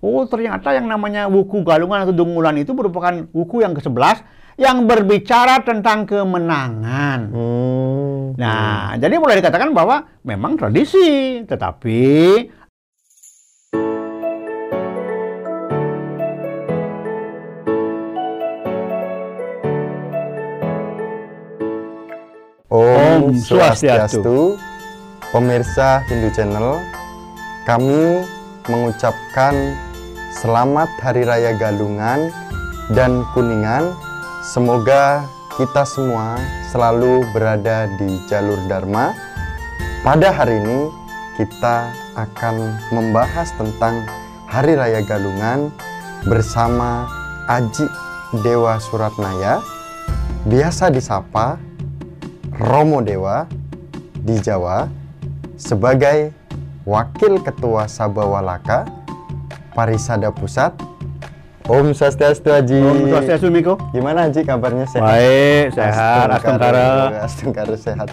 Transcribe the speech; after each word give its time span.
Oh, 0.00 0.24
ternyata 0.24 0.72
yang 0.72 0.88
namanya 0.88 1.28
wuku 1.28 1.60
galungan 1.60 2.08
atau 2.08 2.14
dungulan 2.16 2.56
itu 2.56 2.72
merupakan 2.72 3.28
wuku 3.36 3.60
yang 3.60 3.76
ke-11 3.76 4.24
yang 4.56 4.88
berbicara 4.88 5.60
tentang 5.60 6.08
kemenangan. 6.08 7.20
Hmm. 7.28 8.32
Nah, 8.40 8.96
jadi 8.96 9.20
boleh 9.20 9.44
dikatakan 9.44 9.76
bahwa 9.76 10.08
memang 10.24 10.56
tradisi, 10.56 11.44
tetapi 11.44 12.00
Om 22.72 23.36
Swastiastu, 23.36 24.56
pemirsa 25.28 26.00
Hindu 26.08 26.32
Channel, 26.32 26.80
kami 27.68 28.24
mengucapkan 28.64 29.52
selamat 30.30 30.86
Hari 31.02 31.26
Raya 31.26 31.58
Galungan 31.58 32.30
dan 32.94 33.26
Kuningan. 33.34 33.90
Semoga 34.46 35.26
kita 35.58 35.82
semua 35.82 36.38
selalu 36.70 37.26
berada 37.34 37.90
di 37.98 38.22
jalur 38.30 38.56
Dharma. 38.70 39.10
Pada 40.06 40.30
hari 40.30 40.62
ini 40.62 40.86
kita 41.34 41.90
akan 42.14 42.78
membahas 42.94 43.50
tentang 43.58 44.06
Hari 44.46 44.78
Raya 44.78 45.02
Galungan 45.02 45.74
bersama 46.30 47.10
Aji 47.50 47.90
Dewa 48.46 48.78
Suratnaya, 48.78 49.58
biasa 50.46 50.94
disapa 50.94 51.58
Romo 52.54 53.02
Dewa 53.02 53.50
di 54.14 54.38
Jawa 54.38 54.86
sebagai 55.58 56.30
Wakil 56.86 57.42
Ketua 57.42 57.90
Sabawalaka 57.90 58.99
Parisada 59.72 60.34
Pusat. 60.34 60.82
Om 61.70 61.94
Swastiastu 61.94 62.50
Haji. 62.50 62.82
Om 62.82 62.98
Swastiastu 63.14 63.46
Miko. 63.46 63.78
Gimana 63.94 64.26
Haji 64.26 64.42
kabarnya 64.42 64.90
sehat? 64.90 65.06
Baik, 65.06 65.66
sehat, 65.78 66.26
astengkara. 66.34 66.86
Astengkara 67.22 67.76
sehat. 67.78 68.08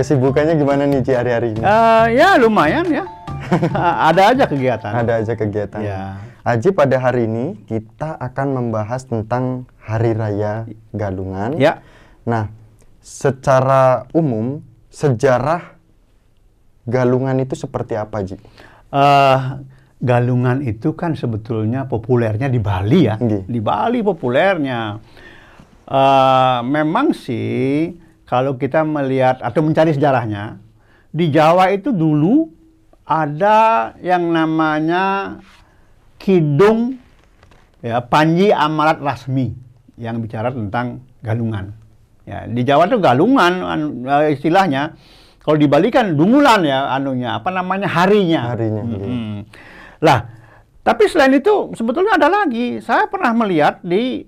Kesibukannya 0.00 0.56
gimana 0.56 0.88
nih 0.88 1.04
Ji 1.04 1.12
hari-hari 1.12 1.52
ini? 1.52 1.60
Eh, 1.60 2.04
ya 2.16 2.40
lumayan 2.40 2.88
ya. 2.88 3.04
Ada 4.08 4.32
aja 4.32 4.44
kegiatan. 4.48 4.92
Ada 5.04 5.12
aja 5.20 5.32
kegiatan. 5.36 5.80
Ya. 5.84 6.16
Haji 6.44 6.72
pada 6.72 6.96
hari 6.96 7.28
ini 7.28 7.60
kita 7.68 8.16
akan 8.16 8.56
membahas 8.56 9.04
tentang 9.04 9.68
Hari 9.84 10.16
Raya 10.16 10.64
Galungan. 10.96 11.60
Ya. 11.60 11.84
Nah, 12.24 12.48
secara 13.04 14.08
umum 14.16 14.64
sejarah 14.88 15.76
galungan 16.88 17.36
itu 17.40 17.52
seperti 17.52 17.96
apa, 18.00 18.24
Ji? 18.24 18.40
Eh, 18.92 19.38
galungan 20.04 20.60
itu 20.60 20.92
kan 20.92 21.16
sebetulnya 21.16 21.88
populernya 21.88 22.52
di 22.52 22.60
Bali 22.60 23.08
ya. 23.08 23.16
Nggih. 23.16 23.48
Di 23.48 23.60
Bali 23.64 24.04
populernya. 24.04 25.00
Eh, 25.84 26.58
memang 26.64 27.16
sih 27.16 27.96
kalau 28.28 28.60
kita 28.60 28.84
melihat 28.84 29.40
atau 29.40 29.64
mencari 29.64 29.96
sejarahnya, 29.96 30.60
di 31.08 31.32
Jawa 31.32 31.72
itu 31.72 31.92
dulu 31.92 32.52
ada 33.04 33.92
yang 34.00 34.28
namanya 34.32 35.36
Kidung 36.20 36.96
ya 37.84 38.00
Panji 38.00 38.48
Amarat 38.48 39.00
Rasmi 39.00 39.52
yang 40.00 40.20
bicara 40.20 40.52
tentang 40.52 41.04
galungan. 41.20 41.72
Ya, 42.24 42.48
di 42.48 42.64
Jawa 42.64 42.88
itu 42.88 43.00
galungan 43.00 43.52
eh, 44.04 44.36
istilahnya. 44.36 44.96
Kalau 45.44 45.60
di 45.60 45.68
Bali 45.68 45.92
kan 45.92 46.16
dungulan 46.16 46.64
ya 46.64 46.88
anunya, 46.96 47.36
apa 47.36 47.52
namanya 47.52 47.84
harinya. 47.84 48.56
Harinya, 48.56 48.80
Mm-mm. 48.80 48.96
iya. 48.96 49.44
Lah, 50.04 50.18
tapi 50.84 51.08
selain 51.08 51.32
itu 51.32 51.72
sebetulnya 51.72 52.20
ada 52.20 52.28
lagi. 52.28 52.78
Saya 52.84 53.08
pernah 53.08 53.32
melihat 53.32 53.80
di 53.80 54.20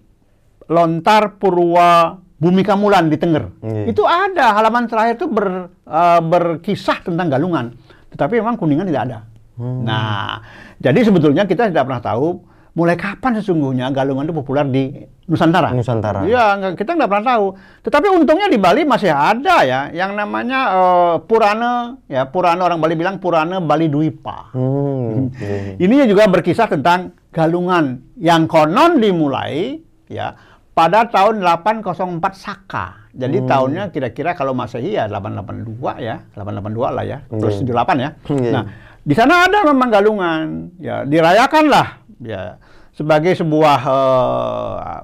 Lontar 0.72 1.36
Purwa 1.36 2.16
Bumi 2.40 2.64
Kamulan 2.64 3.12
di 3.12 3.20
Tengger. 3.20 3.52
Iya. 3.60 3.92
Itu 3.92 4.08
ada 4.08 4.56
halaman 4.56 4.88
terakhir 4.88 5.20
itu 5.20 5.28
ber, 5.28 5.68
eh, 5.84 6.20
berkisah 6.24 7.04
tentang 7.04 7.28
galungan. 7.28 7.76
Tetapi 8.12 8.40
memang 8.40 8.56
kuningan 8.56 8.88
tidak 8.88 9.02
ada. 9.12 9.18
Hmm. 9.56 9.84
Nah, 9.84 10.40
jadi 10.80 11.00
sebetulnya 11.04 11.44
kita 11.44 11.68
tidak 11.72 11.88
pernah 11.88 12.00
tahu 12.04 12.40
mulai 12.76 12.92
kapan 12.94 13.40
sesungguhnya 13.40 13.88
galungan 13.88 14.28
itu 14.28 14.36
populer 14.36 14.68
di 14.68 14.84
Nusantara. 15.26 15.72
Nusantara. 15.74 16.22
Iya, 16.22 16.76
kita 16.76 16.94
nggak 16.94 17.08
pernah 17.10 17.26
tahu. 17.34 17.46
Tetapi 17.82 18.06
untungnya 18.14 18.46
di 18.46 18.60
Bali 18.60 18.86
masih 18.86 19.10
ada 19.10 19.64
ya, 19.66 19.90
yang 19.90 20.14
namanya 20.14 20.60
eh, 20.70 21.14
Purana, 21.24 21.96
ya 22.06 22.28
Purana 22.30 22.62
orang 22.62 22.78
Bali 22.78 22.94
bilang 22.94 23.16
Purana 23.18 23.58
Bali 23.58 23.88
Dwipa. 23.90 24.52
Hmm. 24.54 25.32
iya. 25.40 25.74
Ini 25.82 26.06
juga 26.06 26.28
berkisah 26.30 26.68
tentang 26.70 27.16
galungan 27.34 28.06
yang 28.20 28.46
konon 28.46 29.02
dimulai 29.02 29.80
ya 30.06 30.36
pada 30.70 31.08
tahun 31.08 31.40
804 31.42 32.22
Saka. 32.36 33.08
Jadi 33.16 33.40
Hmm. 33.42 33.48
tahunnya 33.48 33.82
kira-kira 33.90 34.36
kalau 34.36 34.52
Masehi 34.52 34.94
ya 34.94 35.08
882 35.08 35.96
ya, 35.98 36.20
882 36.36 36.92
lah 36.92 37.02
ya, 37.02 37.18
terus 37.32 37.64
Iya. 37.64 37.72
78 37.72 37.96
ya. 37.98 38.10
Iya. 38.30 38.52
Nah, 38.52 38.64
di 39.00 39.14
sana 39.16 39.48
ada 39.48 39.64
memang 39.64 39.88
galungan, 39.88 40.44
ya 40.76 41.02
dirayakanlah 41.02 42.05
ya 42.20 42.56
sebagai 42.92 43.36
sebuah 43.36 43.78
eh, 43.84 44.96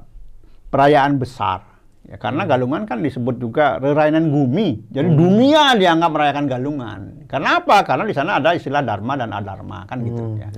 perayaan 0.73 1.21
besar. 1.21 1.69
Ya, 2.03 2.19
karena 2.19 2.45
galungan 2.45 2.83
kan 2.85 2.99
disebut 2.99 3.39
juga 3.39 3.79
rerainan 3.79 4.29
bumi. 4.29 4.91
Jadi 4.91 5.09
dunia 5.17 5.79
dianggap 5.79 6.11
merayakan 6.11 6.45
galungan. 6.51 7.01
Karena 7.31 7.63
apa? 7.63 7.87
Karena 7.87 8.05
di 8.05 8.13
sana 8.13 8.37
ada 8.43 8.53
istilah 8.53 8.83
dharma 8.83 9.15
dan 9.17 9.31
adharma 9.33 9.87
kan 9.87 10.03
gitu 10.03 10.19
Hmm, 10.19 10.37
ya. 10.37 10.49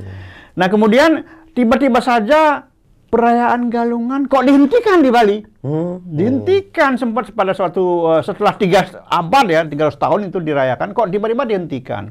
Nah, 0.57 0.67
kemudian 0.73 1.23
tiba-tiba 1.53 2.01
saja 2.01 2.65
perayaan 3.07 3.71
galungan 3.71 4.27
kok 4.27 4.43
dihentikan 4.43 5.05
di 5.05 5.11
Bali. 5.13 5.39
Hmm. 5.63 6.03
Dihentikan 6.03 6.97
sempat 6.99 7.31
pada 7.31 7.53
suatu 7.55 8.09
eh, 8.17 8.23
setelah 8.25 8.57
tiga 8.57 8.81
abad 9.07 9.47
ya, 9.47 9.61
300 9.63 9.95
tahun 9.95 10.21
itu 10.33 10.39
dirayakan 10.41 10.91
kok 10.91 11.13
tiba-tiba 11.13 11.45
dihentikan. 11.45 12.11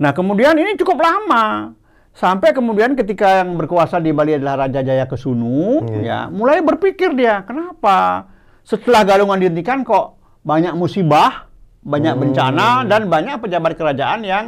Nah, 0.00 0.10
kemudian 0.10 0.58
ini 0.58 0.74
cukup 0.74 1.00
lama. 1.00 1.72
Sampai 2.10 2.50
kemudian 2.50 2.92
ketika 2.92 3.40
yang 3.40 3.54
berkuasa 3.54 3.96
di 3.96 4.10
Bali 4.10 4.34
adalah 4.34 4.66
Raja 4.66 4.82
Jaya 4.82 5.06
Kesunu, 5.06 5.86
Iya. 5.86 6.02
ya, 6.02 6.18
mulai 6.26 6.58
berpikir 6.60 7.14
dia, 7.14 7.40
kenapa 7.42 8.26
setelah 8.60 9.06
galungan 9.06 9.38
dihentikan 9.38 9.80
kok 9.80 10.18
banyak 10.42 10.74
musibah, 10.74 11.46
banyak 11.80 12.12
Hmm. 12.12 12.22
bencana 12.22 12.68
dan 12.84 13.06
banyak 13.06 13.40
pejabat 13.40 13.72
kerajaan 13.72 14.20
yang 14.20 14.44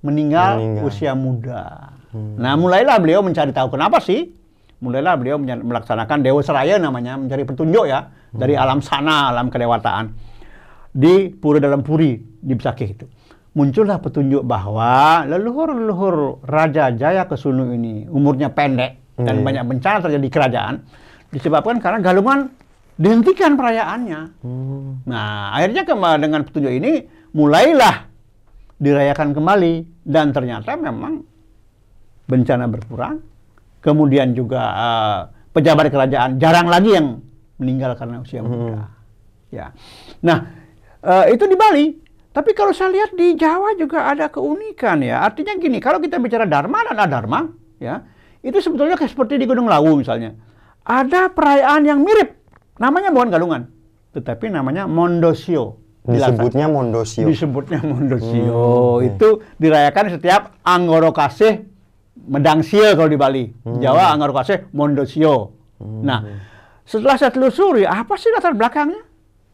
meninggal, 0.00 0.56
Meninggal. 0.56 0.84
usia 0.86 1.12
muda. 1.12 1.92
Hmm. 2.08 2.38
Nah, 2.38 2.54
mulailah 2.54 2.96
beliau 2.96 3.20
mencari 3.20 3.50
tahu 3.50 3.74
kenapa 3.74 3.98
sih? 4.00 4.30
Mulailah 4.78 5.16
beliau 5.16 5.36
melaksanakan 5.40 6.20
Dewa 6.20 6.40
Seraya 6.40 6.76
namanya, 6.76 7.16
mencari 7.16 7.42
petunjuk 7.42 7.84
ya 7.84 8.06
dari 8.30 8.52
alam 8.52 8.78
sana, 8.80 9.32
alam 9.32 9.48
kedewataan 9.48 10.12
di 10.92 11.32
Pura 11.32 11.56
Dalam 11.58 11.80
Puri 11.80 12.14
di 12.20 12.52
Besakih 12.52 12.88
itu. 12.92 13.06
Muncullah 13.54 14.02
petunjuk 14.02 14.42
bahwa 14.42 15.22
leluhur-leluhur 15.30 16.42
Raja 16.42 16.90
Jaya 16.90 17.22
Kesunu 17.30 17.70
ini 17.70 18.02
umurnya 18.10 18.50
pendek 18.50 18.98
dan 19.14 19.40
Iya. 19.40 19.44
banyak 19.46 19.64
bencana 19.70 20.02
terjadi 20.02 20.24
di 20.26 20.32
kerajaan 20.34 20.74
disebabkan 21.30 21.78
karena 21.78 22.02
galungan 22.02 22.50
dihentikan 22.98 23.54
perayaannya. 23.54 24.20
Hmm. 24.42 25.06
Nah, 25.06 25.54
akhirnya 25.54 25.86
dengan 26.18 26.42
petunjuk 26.42 26.72
ini 26.74 27.06
mulailah 27.30 28.10
dirayakan 28.82 29.30
kembali 29.38 30.02
dan 30.02 30.34
ternyata 30.34 30.74
memang 30.74 31.22
bencana 32.26 32.66
berkurang. 32.66 33.22
Kemudian 33.78 34.34
juga 34.34 34.62
eh, 34.74 35.18
pejabat 35.54 35.94
kerajaan 35.94 36.42
jarang 36.42 36.66
lagi 36.66 36.90
yang 36.90 37.22
meninggal 37.62 37.94
karena 37.94 38.18
usia 38.18 38.42
muda. 38.42 38.90
Ya. 39.54 39.70
Nah, 40.26 40.38
eh, 41.06 41.38
itu 41.38 41.46
di 41.46 41.54
Bali. 41.54 42.02
Tapi 42.34 42.50
kalau 42.50 42.74
saya 42.74 42.90
lihat 42.90 43.14
di 43.14 43.38
Jawa 43.38 43.78
juga 43.78 44.10
ada 44.10 44.26
keunikan 44.26 44.98
ya. 45.00 45.22
Artinya 45.22 45.54
gini, 45.54 45.78
kalau 45.78 46.02
kita 46.02 46.18
bicara 46.18 46.50
dharma 46.50 46.82
dan 46.82 46.98
adharma, 46.98 47.46
ya, 47.78 48.02
itu 48.42 48.58
sebetulnya 48.58 48.98
kayak 48.98 49.14
seperti 49.14 49.38
di 49.38 49.46
Gunung 49.46 49.70
Lawu 49.70 50.02
misalnya. 50.02 50.34
Ada 50.82 51.30
perayaan 51.30 51.86
yang 51.86 52.02
mirip. 52.02 52.34
Namanya 52.76 53.14
bukan 53.14 53.30
galungan, 53.30 53.62
tetapi 54.12 54.50
namanya 54.50 54.90
mondosio. 54.90 55.78
Dilaksanakan- 56.04 56.36
Disebutnya 56.36 56.66
Mondosio. 56.68 57.24
disebutnya 57.24 57.80
Mondosio. 57.80 58.60
Hmm. 59.00 59.08
Itu 59.08 59.28
dirayakan 59.56 60.12
setiap 60.12 60.60
Anggoro 60.60 61.16
Kasih 61.16 61.64
Medangsil 62.28 62.92
kalau 62.92 63.08
di 63.08 63.16
Bali. 63.16 63.44
Hmm. 63.64 63.80
Jawa 63.80 64.12
Anggoro 64.12 64.36
Kasih 64.36 64.68
Mondosio. 64.76 65.56
Nah, 65.80 66.20
setelah 66.84 67.16
saya 67.16 67.32
telusuri, 67.32 67.88
apa 67.88 68.20
sih 68.20 68.28
latar 68.36 68.52
belakangnya? 68.52 69.00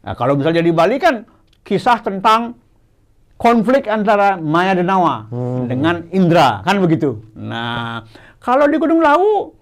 Nah, 0.03 0.13
kalau 0.17 0.35
misalnya 0.35 0.59
di 0.59 0.75
Bali 0.75 0.99
kan 0.99 1.23
kisah 1.63 2.03
tentang 2.03 2.57
konflik 3.41 3.89
antara 3.89 4.37
Maya 4.37 4.77
Denawa 4.77 5.25
Hmm. 5.27 5.65
dengan 5.65 6.05
Indra, 6.09 6.61
kan 6.61 6.77
begitu. 6.77 7.25
Nah, 7.33 8.05
kalau 8.37 8.69
di 8.69 8.77
Gunung 8.77 9.01
Lawu 9.01 9.57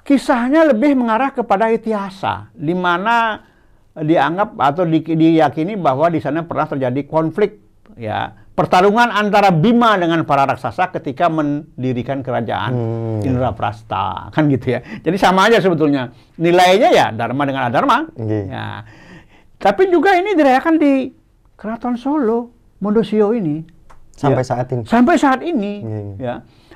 kisahnya 0.00 0.70
lebih 0.70 0.94
mengarah 0.94 1.34
kepada 1.34 1.66
Itiasa, 1.66 2.54
di 2.54 2.70
mana 2.72 3.42
dianggap 3.92 4.54
atau 4.54 4.84
di- 4.84 5.02
diyakini 5.02 5.74
bahwa 5.74 6.06
di 6.06 6.18
sana 6.18 6.42
pernah 6.42 6.66
terjadi 6.68 7.02
konflik 7.04 7.58
ya 7.94 8.34
pertarungan 8.50 9.06
antara 9.08 9.50
Bima 9.50 9.94
dengan 9.94 10.22
para 10.22 10.46
raksasa 10.46 10.90
ketika 10.92 11.26
mendirikan 11.26 12.22
kerajaan 12.22 12.70
Hmm. 12.70 13.18
Indraprasta 13.24 14.30
kan 14.30 14.46
gitu 14.46 14.74
ya. 14.74 14.80
Jadi 15.00 15.16
sama 15.16 15.46
aja 15.46 15.58
sebetulnya 15.58 16.10
nilainya 16.36 16.90
ya 16.90 17.06
dharma 17.10 17.42
dengan 17.42 17.66
adharma. 17.66 18.06
Nggih. 18.14 18.44
Ya. 18.46 18.86
Tapi 19.56 19.90
juga 19.90 20.14
ini 20.14 20.34
dirayakan 20.34 20.74
di 20.76 21.10
Keraton 21.54 21.94
Solo, 21.94 22.50
Mondosio 22.84 23.32
ini. 23.32 23.64
Sampai 24.12 24.44
Ya. 24.44 24.46
saat 24.46 24.66
ini. 24.68 24.82
Sampai 24.84 25.14
saat 25.16 25.40
ini, 25.40 25.72
Iya, 25.80 26.00
ya. 26.20 26.34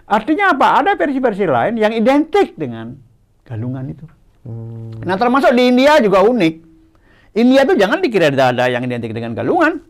Artinya 0.08 0.56
apa? 0.56 0.80
Ada 0.80 0.96
versi-versi 0.96 1.44
lain 1.44 1.76
yang 1.76 1.92
identik 1.92 2.56
dengan 2.56 2.96
galungan 3.44 3.84
itu. 3.86 4.08
Hmm. 4.42 4.96
Nah, 5.04 5.14
termasuk 5.14 5.52
di 5.52 5.68
India 5.68 6.00
juga 6.00 6.24
unik. 6.24 6.54
India 7.36 7.62
tuh 7.62 7.76
jangan 7.76 8.00
dikira 8.00 8.32
ada, 8.32 8.50
ada 8.50 8.64
yang 8.66 8.80
identik 8.82 9.12
dengan 9.12 9.36
galungan. 9.36 9.84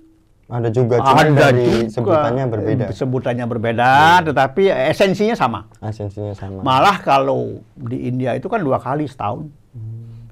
Ada 0.48 0.68
juga, 0.68 0.96
cuma 0.98 1.22
ada 1.22 1.30
dari 1.30 1.86
juga. 1.86 1.92
sebutannya 1.92 2.44
berbeda. 2.48 2.84
Eh, 2.84 2.92
Sebutannya 2.92 3.46
berbeda, 3.46 3.92
tetapi 4.24 4.62
esensinya 4.90 5.36
sama. 5.36 5.68
Esensinya 5.78 6.32
sama. 6.32 6.60
Malah 6.60 6.98
kalau 6.98 7.60
di 7.76 8.08
India 8.08 8.32
itu 8.32 8.48
kan 8.48 8.58
dua 8.58 8.76
kali 8.76 9.04
setahun. 9.04 9.46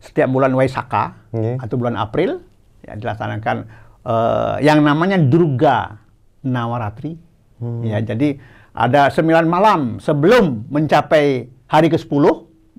Setiap 0.01 0.27
bulan 0.27 0.51
Waisakha 0.51 1.17
Nggih. 1.31 1.57
atau 1.61 1.75
bulan 1.77 1.95
April 1.95 2.41
ya 2.81 2.95
dilaksanakan 2.95 3.69
eh, 4.07 4.55
yang 4.63 4.87
namanya 4.87 5.19
Durga 5.19 5.99
Nawaratri. 6.47 7.19
Hmm. 7.59 7.83
Ya, 7.83 7.99
jadi 7.99 8.39
ada 8.77 9.09
sembilan 9.11 9.45
malam 9.49 9.81
sebelum 9.99 10.71
mencapai 10.71 11.49
hari 11.67 11.89
ke-10. 11.91 12.25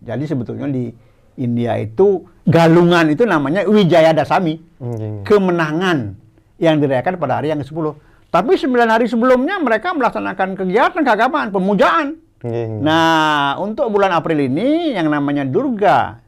Jadi 0.08 0.24
sebetulnya 0.24 0.70
di 0.72 0.88
India 1.38 1.76
itu 1.78 2.24
galungan 2.48 3.12
itu 3.12 3.28
namanya 3.28 3.68
Wijaya 3.68 4.16
Dasami 4.16 4.58
Nggih. 4.80 5.28
kemenangan 5.28 6.16
yang 6.58 6.80
dirayakan 6.82 7.20
pada 7.20 7.42
hari 7.42 7.52
yang 7.52 7.62
ke-10. 7.62 7.86
Tapi 8.30 8.54
sembilan 8.56 8.90
hari 8.94 9.06
sebelumnya 9.10 9.58
mereka 9.60 9.94
melaksanakan 9.98 10.58
kegiatan 10.58 11.02
keagamaan, 11.02 11.50
pemujaan. 11.50 12.08
Nggih. 12.46 12.86
Nah, 12.86 13.58
untuk 13.58 13.90
bulan 13.90 14.14
April 14.14 14.46
ini 14.46 14.94
yang 14.94 15.10
namanya 15.10 15.44
Durga 15.44 16.22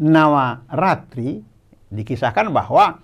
Nawaratri 0.00 1.44
dikisahkan 1.92 2.48
bahwa 2.48 2.96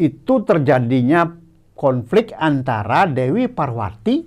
itu 0.00 0.40
terjadinya 0.40 1.28
konflik 1.76 2.32
antara 2.32 3.04
Dewi 3.04 3.52
Parwati 3.52 4.24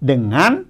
dengan 0.00 0.64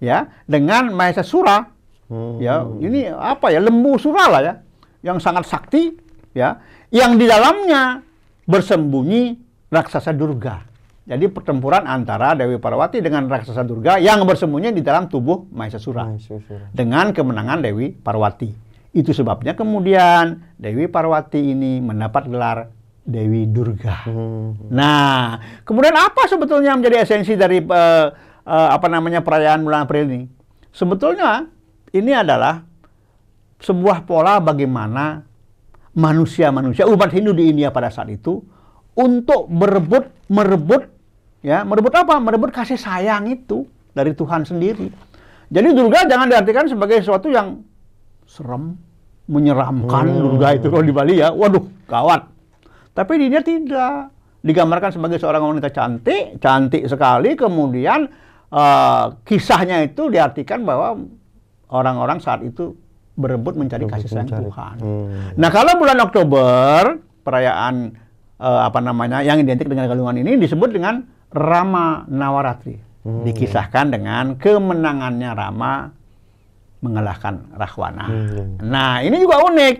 ya 0.00 0.24
dengan 0.48 0.96
Mahesasura 0.96 1.74
Hmm. 2.04 2.36
ya 2.36 2.60
ini 2.84 3.08
apa 3.08 3.48
ya 3.48 3.64
lembu 3.64 3.96
sura 3.96 4.28
lah 4.28 4.40
ya 4.44 4.54
yang 5.00 5.16
sangat 5.16 5.48
sakti 5.48 5.96
ya 6.36 6.60
yang 6.92 7.16
di 7.16 7.24
dalamnya 7.24 8.04
bersembunyi 8.44 9.40
raksasa 9.72 10.12
Durga. 10.12 10.68
Jadi 11.04 11.28
pertempuran 11.28 11.84
antara 11.84 12.32
Dewi 12.32 12.56
Parwati 12.56 13.04
dengan 13.04 13.28
raksasa 13.28 13.60
Durga 13.64 14.00
yang 14.00 14.24
bersembunyi 14.24 14.72
di 14.72 14.80
dalam 14.80 15.08
tubuh 15.08 15.48
Mahesasura 15.52 16.16
dengan 16.72 17.12
kemenangan 17.12 17.60
Dewi 17.60 17.92
Parwati. 17.92 18.48
Itu 18.94 19.12
sebabnya 19.12 19.52
kemudian 19.56 20.54
Dewi 20.56 20.88
Parwati 20.88 21.40
ini 21.40 21.80
mendapat 21.80 22.28
gelar 22.28 22.72
Dewi 23.04 23.44
Durga 23.48 24.08
Hmm. 24.08 24.56
Nah, 24.72 25.36
kemudian 25.68 25.92
apa 25.92 26.24
sebetulnya 26.24 26.72
menjadi 26.72 27.04
esensi 27.04 27.36
dari 27.36 27.60
eh, 27.60 28.06
eh, 28.48 28.68
apa 28.72 28.88
namanya 28.88 29.20
perayaan 29.20 29.60
bulan 29.60 29.84
April 29.84 30.08
ini? 30.08 30.24
Sebetulnya 30.72 31.44
ini 31.92 32.12
adalah 32.16 32.64
sebuah 33.60 34.08
pola 34.08 34.40
bagaimana 34.40 35.22
manusia-manusia 35.94 36.88
umat 36.90 37.12
Hindu 37.14 37.30
di 37.36 37.54
India 37.54 37.70
pada 37.70 37.92
saat 37.92 38.10
itu 38.10 38.42
untuk 38.98 39.46
berebut 39.46 40.10
merebut 40.26 40.90
ya 41.44 41.62
merebut 41.62 41.94
apa? 41.94 42.18
Merebut 42.18 42.50
kasih 42.50 42.80
sayang 42.80 43.30
itu 43.30 43.68
dari 43.94 44.10
Tuhan 44.16 44.42
sendiri. 44.42 44.90
Jadi 45.54 45.68
Durga 45.70 46.08
jangan 46.08 46.26
diartikan 46.26 46.66
sebagai 46.66 46.98
sesuatu 46.98 47.30
yang 47.30 47.62
serem, 48.26 48.74
menyeramkan 49.30 50.10
Hmm. 50.10 50.34
Durga 50.34 50.56
itu 50.58 50.66
kalau 50.72 50.82
di 50.82 50.90
Bali 50.90 51.14
ya. 51.22 51.30
Waduh, 51.30 51.62
gawat. 51.86 52.33
Tapi 52.94 53.12
di 53.18 53.24
India 53.26 53.42
tidak. 53.42 54.14
Digambarkan 54.44 54.92
sebagai 54.94 55.18
seorang 55.18 55.42
wanita 55.42 55.72
cantik, 55.74 56.38
cantik 56.38 56.86
sekali. 56.86 57.34
Kemudian 57.34 58.06
eh, 58.54 59.04
kisahnya 59.26 59.82
itu 59.82 60.08
diartikan 60.08 60.62
bahwa 60.62 61.00
orang-orang 61.74 62.22
saat 62.22 62.46
itu 62.46 62.76
berebut 63.14 63.58
mencari 63.58 63.86
Berebut 63.86 64.04
kasih 64.04 64.08
sayang 64.10 64.28
mencari. 64.30 64.44
Tuhan. 64.46 64.76
Hmm. 64.78 65.32
Nah, 65.38 65.50
kalau 65.50 65.72
bulan 65.78 65.98
Oktober 66.02 66.78
perayaan 67.24 67.74
eh, 68.38 68.60
apa 68.62 68.78
namanya 68.78 69.24
yang 69.26 69.42
identik 69.42 69.66
dengan 69.66 69.90
galungan 69.90 70.22
ini 70.22 70.38
disebut 70.38 70.70
dengan 70.70 71.02
Rama 71.34 72.06
Nawaratri. 72.06 72.78
Hmm. 73.04 73.24
Dikisahkan 73.26 73.90
dengan 73.90 74.38
kemenangannya 74.38 75.30
Rama 75.34 75.88
mengalahkan 76.84 77.56
Rahwana. 77.56 78.06
Hmm. 78.06 78.60
Nah, 78.60 79.00
ini 79.00 79.16
juga 79.16 79.40
unik 79.40 79.74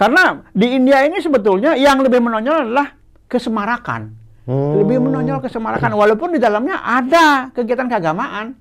karena 0.00 0.48
di 0.56 0.80
India 0.80 1.04
ini 1.04 1.20
sebetulnya 1.20 1.76
yang 1.76 2.00
lebih 2.00 2.24
menonjol 2.24 2.72
adalah 2.72 2.96
kesemarakan. 3.28 4.16
Hmm. 4.48 4.80
Lebih 4.80 4.96
menonjol 4.96 5.44
kesemarakan 5.44 5.92
walaupun 5.92 6.32
di 6.32 6.40
dalamnya 6.40 6.80
ada 6.80 7.52
kegiatan 7.52 7.84
keagamaan. 7.84 8.56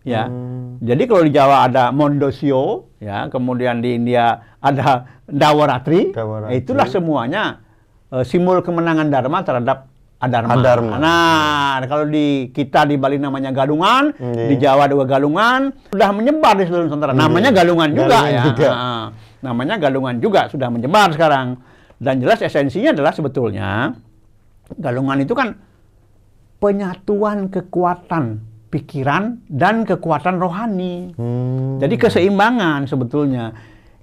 Ya. 0.00 0.24
Hmm. 0.24 0.80
Jadi 0.80 1.04
kalau 1.04 1.28
di 1.28 1.36
Jawa 1.36 1.68
ada 1.68 1.92
Mondosio, 1.92 2.96
ya, 2.96 3.28
kemudian 3.28 3.84
di 3.84 4.00
India 4.00 4.56
ada 4.56 5.20
Dawaratri, 5.28 6.16
Dawaratri. 6.16 6.56
itulah 6.56 6.88
semuanya 6.88 7.60
eh, 8.08 8.24
simbol 8.24 8.64
kemenangan 8.64 9.12
Dharma 9.12 9.44
terhadap 9.44 9.92
Adharma. 10.20 10.52
Adharma. 10.56 10.96
Nah, 11.00 11.80
kalau 11.88 12.04
di 12.08 12.52
kita 12.52 12.84
di 12.84 13.00
Bali 13.00 13.16
namanya 13.16 13.52
Galungan, 13.56 14.12
Nggih. 14.16 14.48
di 14.52 14.54
Jawa 14.60 14.84
juga 14.84 15.16
Galungan, 15.16 15.72
sudah 15.92 16.08
menyebar 16.12 16.60
di 16.60 16.68
seluruh 16.68 16.88
Nusantara. 16.88 17.16
Namanya 17.16 17.52
Galungan 17.52 17.88
juga 17.92 18.20
Galungan 18.20 18.32
ya. 18.32 18.42
juga. 18.44 18.68
Nah, 18.68 19.04
namanya 19.40 19.76
Galungan 19.80 20.20
juga 20.20 20.48
sudah 20.48 20.68
menyebar 20.72 21.12
sekarang. 21.12 21.60
Dan 22.00 22.16
jelas 22.16 22.40
esensinya 22.40 22.96
adalah 22.96 23.12
sebetulnya 23.12 23.92
Galungan 24.76 25.20
itu 25.20 25.34
kan 25.36 25.52
penyatuan 26.60 27.48
kekuatan 27.52 28.40
pikiran 28.70 29.42
dan 29.50 29.82
kekuatan 29.82 30.38
rohani. 30.38 31.12
Hmm. 31.18 31.82
Jadi 31.82 31.94
keseimbangan 31.98 32.86
sebetulnya. 32.86 33.52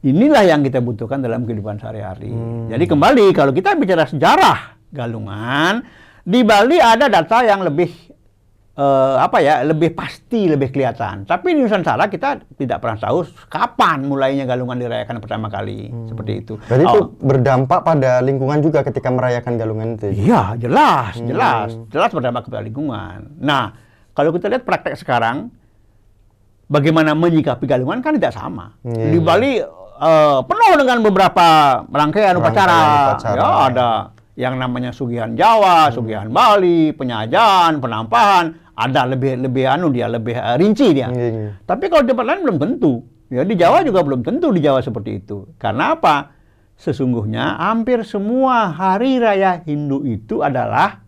Inilah 0.06 0.46
yang 0.46 0.62
kita 0.62 0.78
butuhkan 0.78 1.26
dalam 1.26 1.42
kehidupan 1.48 1.82
sehari-hari. 1.82 2.30
Hmm. 2.30 2.70
Jadi 2.70 2.86
kembali 2.86 3.26
kalau 3.34 3.50
kita 3.50 3.74
bicara 3.74 4.06
sejarah 4.06 4.78
galungan, 4.94 5.82
di 6.22 6.46
Bali 6.46 6.78
ada 6.78 7.10
data 7.10 7.42
yang 7.42 7.66
lebih 7.66 8.07
eh, 8.78 9.16
apa 9.18 9.38
ya, 9.40 9.62
lebih 9.62 9.92
pasti, 9.92 10.46
lebih 10.46 10.70
kelihatan. 10.70 11.26
Tapi 11.26 11.52
di 11.52 11.60
Nusantara 11.60 12.06
kita 12.06 12.38
tidak 12.54 12.78
pernah 12.78 12.96
tahu 12.96 13.20
kapan 13.48 14.06
mulainya 14.06 14.46
galungan 14.46 14.78
dirayakan 14.78 15.18
pertama 15.18 15.50
kali 15.50 15.90
seperti 16.06 16.32
itu. 16.38 16.54
Berarti 16.62 16.84
itu 16.86 17.00
Oh, 17.00 17.10
berdampak 17.18 17.82
pada 17.82 18.22
lingkungan 18.22 18.62
juga 18.62 18.82
ketika 18.82 19.10
merayakan 19.10 19.54
galungan 19.56 19.88
itu. 19.96 20.06
ya? 20.08 20.14
Iya, 20.14 20.42
jelas, 20.60 21.14
Hmm. 21.16 21.28
jelas, 21.28 21.70
jelas 21.90 22.12
berdampak 22.12 22.46
kepada 22.46 22.62
lingkungan. 22.62 23.34
Nah, 23.38 23.74
kalau 24.14 24.30
kita 24.30 24.46
lihat 24.48 24.62
praktek 24.62 24.94
sekarang, 24.96 25.50
bagaimana 26.68 27.14
menyikapi 27.14 27.64
galungan 27.64 28.00
kan 28.00 28.14
tidak 28.14 28.32
sama. 28.32 28.76
Iya, 28.84 29.10
Di. 29.10 29.20
Bali 29.20 29.52
eh, 29.98 30.40
penuh 30.44 30.74
dengan 30.78 30.98
beberapa 31.02 31.48
rangkaian 31.88 32.38
upacara. 32.38 32.80
upacara. 33.16 33.40
Ya, 33.40 33.50
ada 33.66 33.90
yang 34.38 34.54
namanya 34.54 34.94
sugihan 34.94 35.34
Jawa, 35.34 35.90
sugihan 35.90 36.30
Bali, 36.30 36.94
penyajian, 36.94 37.82
penampahan, 37.82 38.54
ada 38.78 39.10
lebih 39.10 39.42
lebih 39.42 39.66
anu 39.66 39.90
dia 39.90 40.06
lebih 40.06 40.38
eh, 40.38 40.56
rinci 40.62 40.94
dia. 40.94 41.10
Iya, 41.10 41.28
iya. 41.34 41.52
Tapi 41.66 41.90
kalau 41.90 42.06
di 42.06 42.14
tempat 42.14 42.26
lain 42.30 42.42
belum 42.46 42.58
tentu. 42.62 42.94
Ya 43.28 43.44
di 43.44 43.60
Jawa 43.60 43.84
juga 43.84 44.06
belum 44.06 44.24
tentu 44.24 44.54
di 44.54 44.62
Jawa 44.64 44.80
seperti 44.80 45.20
itu. 45.20 45.50
Karena 45.60 45.98
apa? 45.98 46.32
Sesungguhnya 46.78 47.58
hampir 47.58 48.06
semua 48.06 48.70
hari 48.70 49.18
raya 49.18 49.66
Hindu 49.66 50.06
itu 50.06 50.46
adalah 50.46 51.02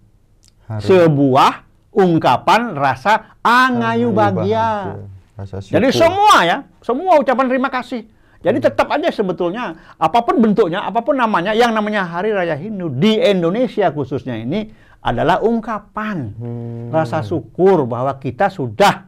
Hari 0.65 0.81
sebuah 0.81 1.69
ungkapan 1.93 2.73
rasa 2.73 3.37
angayu 3.45 4.09
bahagia. 4.09 4.97
Rasa 5.37 5.61
syukur. 5.61 5.73
Jadi 5.77 5.87
semua 5.93 6.35
ya, 6.43 6.57
semua 6.81 7.21
ucapan 7.21 7.45
terima 7.47 7.69
kasih. 7.69 8.09
Jadi 8.39 8.63
tetap 8.63 8.87
aja 8.87 9.11
sebetulnya 9.11 9.75
apa 9.99 10.23
pun 10.23 10.39
bentuknya, 10.39 10.87
apa 10.87 11.03
pun 11.03 11.19
namanya, 11.19 11.51
yang 11.51 11.75
namanya 11.75 12.07
Hari 12.07 12.31
Raya 12.31 12.55
Hindu 12.55 12.87
di 12.87 13.19
Indonesia 13.19 13.91
khususnya 13.91 14.39
ini 14.39 14.71
adalah 14.99 15.39
ungkapan 15.39 16.17
Hmm. 16.33 16.87
rasa 16.89 17.21
syukur 17.21 17.83
bahwa 17.85 18.11
kita 18.15 18.47
sudah 18.47 19.07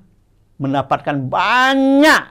mendapatkan 0.55 1.17
banyak 1.21 2.23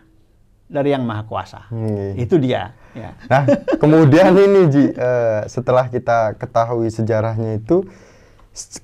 dari 0.65 0.89
Yang 0.91 1.05
Maha 1.05 1.23
Kuasa. 1.25 1.61
Hmm. 1.67 2.15
Itu 2.15 2.39
dia. 2.39 2.73
Ya. 2.91 3.13
Nah, 3.27 3.43
kemudian 3.83 4.33
ini 4.33 4.61
Ji, 4.67 4.85
eh, 4.89 5.41
setelah 5.45 5.87
kita 5.87 6.35
ketahui 6.35 6.89
sejarahnya 6.89 7.59
itu, 7.59 7.85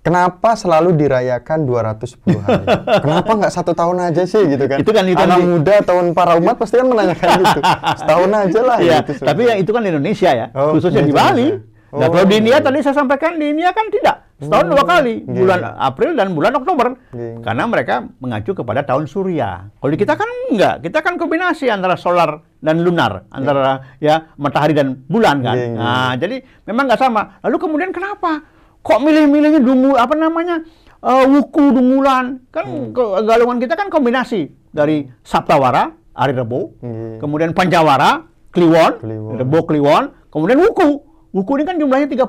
kenapa 0.00 0.54
selalu 0.54 0.92
dirayakan 0.95 1.64
210 1.64 2.21
hari? 2.38 2.66
kenapa 3.04 3.30
nggak 3.33 3.50
satu 3.50 3.73
tahun 3.73 4.02
aja 4.04 4.23
sih 4.25 4.45
gitu 4.45 4.64
kan? 4.66 4.78
Itu 4.78 4.90
kan 4.90 5.06
itu 5.06 5.16
Anak 5.16 5.38
di- 5.38 5.47
muda 5.49 5.75
tahun 5.80 6.12
para 6.12 6.37
umat 6.37 6.54
pasti 6.54 6.76
kan 6.76 6.87
menanyakan 6.87 7.28
gitu. 7.40 7.61
Setahun 7.97 8.30
aja 8.30 8.61
lah 8.61 8.78
Iya, 8.78 8.97
gitu. 9.00 9.23
tapi 9.23 9.42
yang 9.47 9.59
itu 9.59 9.71
kan 9.71 9.80
di 9.80 9.88
Indonesia 9.88 10.30
ya, 10.33 10.47
Oh, 10.52 10.75
khususnya 10.75 11.00
di 11.00 11.11
di 11.11 11.14
Bali. 11.14 11.49
Indonesia. 11.49 11.75
Nah, 11.97 12.09
kalau 12.11 12.26
di 12.26 12.35
Oh. 12.35 12.40
India 12.42 12.56
tadi 12.61 12.78
saya 12.83 12.95
sampaikan 12.95 13.38
di 13.38 13.47
India 13.49 13.71
kan 13.71 13.87
tidak. 13.88 14.25
Setahun 14.36 14.68
dua 14.68 14.84
kali, 14.84 15.24
Iya, 15.24 15.32
bulan 15.32 15.58
iya. 15.58 15.70
April 15.80 16.10
dan 16.12 16.36
bulan 16.36 16.52
Oktober. 16.54 16.86
Iya. 17.10 17.40
Karena 17.40 17.64
mereka 17.64 17.94
mengacu 18.20 18.52
kepada 18.52 18.84
tahun 18.84 19.08
surya. 19.08 19.72
Kalau 19.72 19.88
di 19.88 19.96
kita 19.96 20.12
kan 20.12 20.28
enggak, 20.52 20.84
kita 20.84 20.98
kan 21.00 21.16
kombinasi 21.16 21.66
antara 21.66 21.96
solar 21.96 22.44
dan 22.58 22.84
lunar, 22.84 23.24
antara 23.28 23.96
ya 23.96 24.28
matahari 24.36 24.76
dan 24.76 25.00
bulan 25.02 25.40
kan. 25.40 25.56
Iya, 25.56 25.66
iya. 25.66 25.76
Nah, 25.76 26.12
jadi 26.14 26.36
memang 26.62 26.84
nggak 26.84 27.00
sama. 27.00 27.40
Lalu 27.40 27.56
kemudian 27.58 27.90
kenapa? 27.90 28.44
Kok 28.80 29.00
milih-milihnya 29.00 29.58
dungu 29.58 29.96
apa 29.96 30.12
namanya? 30.12 30.60
eh, 30.98 31.24
wuku 31.24 31.70
dungulan. 31.70 32.42
Kan 32.50 32.90
ke- 32.90 33.12
galungan 33.22 33.56
kita 33.56 33.72
kan 33.72 33.88
kombinasi 33.88 34.50
dari 34.68 35.06
Saptawara, 35.22 35.92
Ari 36.12 36.34
Rebo, 36.34 36.76
Iya. 36.82 37.20
kemudian 37.20 37.54
Pancawara, 37.54 38.26
Kliwon, 38.50 39.00
Kliwon. 39.00 39.32
Rebo 39.38 39.58
Kliwon, 39.64 40.04
kemudian 40.28 40.58
wuku. 40.58 41.05
Wuku 41.35 41.61
ini 41.61 41.64
kan 41.66 41.76
jumlahnya 41.76 42.09
30. 42.09 42.23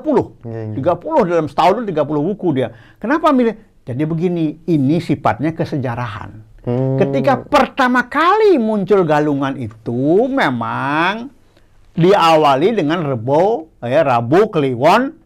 Iya, 0.44 0.60
iya. 0.72 0.94
30 0.94 1.30
dalam 1.30 1.46
setahun 1.46 1.82
itu 1.82 1.94
30 1.94 2.28
wuku 2.32 2.48
dia. 2.54 2.74
Kenapa 2.98 3.32
milih? 3.32 3.56
Jadi 3.88 4.02
begini, 4.04 4.60
ini 4.68 5.00
sifatnya 5.00 5.56
kesejarahan. 5.56 6.44
Hmm. 6.68 7.00
Ketika 7.00 7.40
pertama 7.40 8.04
kali 8.04 8.60
muncul 8.60 9.00
galungan 9.08 9.56
itu 9.56 10.28
memang 10.28 11.32
diawali 11.96 12.76
dengan 12.76 13.00
Rebo, 13.00 13.72
ya 13.80 14.04
Rabu, 14.04 14.52
Kliwon, 14.52 15.16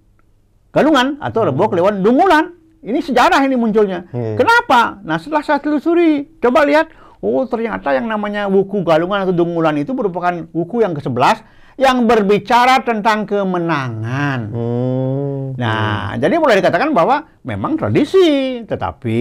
galungan 0.71 1.19
atau 1.19 1.51
Rebo, 1.51 1.67
Kliwon, 1.67 2.07
Dungulan. 2.07 2.55
Ini 2.83 2.99
sejarah 2.99 3.43
ini 3.47 3.55
munculnya. 3.55 4.11
Iya. 4.11 4.39
Kenapa? 4.39 5.03
Nah 5.03 5.19
setelah 5.19 5.43
saya 5.43 5.59
telusuri, 5.63 6.39
coba 6.39 6.67
lihat, 6.67 6.91
oh 7.23 7.47
ternyata 7.47 7.95
yang 7.95 8.11
namanya 8.11 8.51
wuku 8.51 8.83
galungan 8.83 9.23
atau 9.23 9.35
dungulan 9.35 9.79
itu 9.79 9.95
merupakan 9.95 10.47
wuku 10.51 10.83
yang 10.83 10.91
ke-11 10.95 11.43
yang 11.81 12.05
berbicara 12.05 12.85
tentang 12.85 13.25
kemenangan. 13.25 14.41
Hmm. 14.53 15.57
Nah, 15.57 16.17
jadi 16.17 16.35
boleh 16.37 16.61
dikatakan 16.61 16.93
bahwa 16.93 17.29
memang 17.45 17.77
tradisi, 17.77 18.61
tetapi 18.65 19.21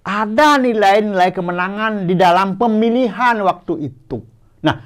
ada 0.00 0.56
nilai-nilai 0.56 1.30
kemenangan 1.32 2.08
di 2.08 2.16
dalam 2.16 2.56
pemilihan 2.56 3.36
waktu 3.44 3.92
itu. 3.92 4.24
Nah, 4.64 4.76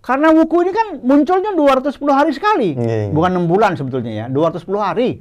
karena 0.00 0.32
wuku 0.32 0.64
ini 0.64 0.72
kan 0.72 0.86
munculnya 1.04 1.52
210 1.52 2.16
hari 2.16 2.32
sekali, 2.32 2.74
Iya, 2.76 3.08
iya. 3.08 3.10
bukan 3.12 3.44
6 3.44 3.44
bulan 3.48 3.72
sebetulnya 3.76 4.12
ya, 4.12 4.26
210 4.32 4.80
hari. 4.80 5.20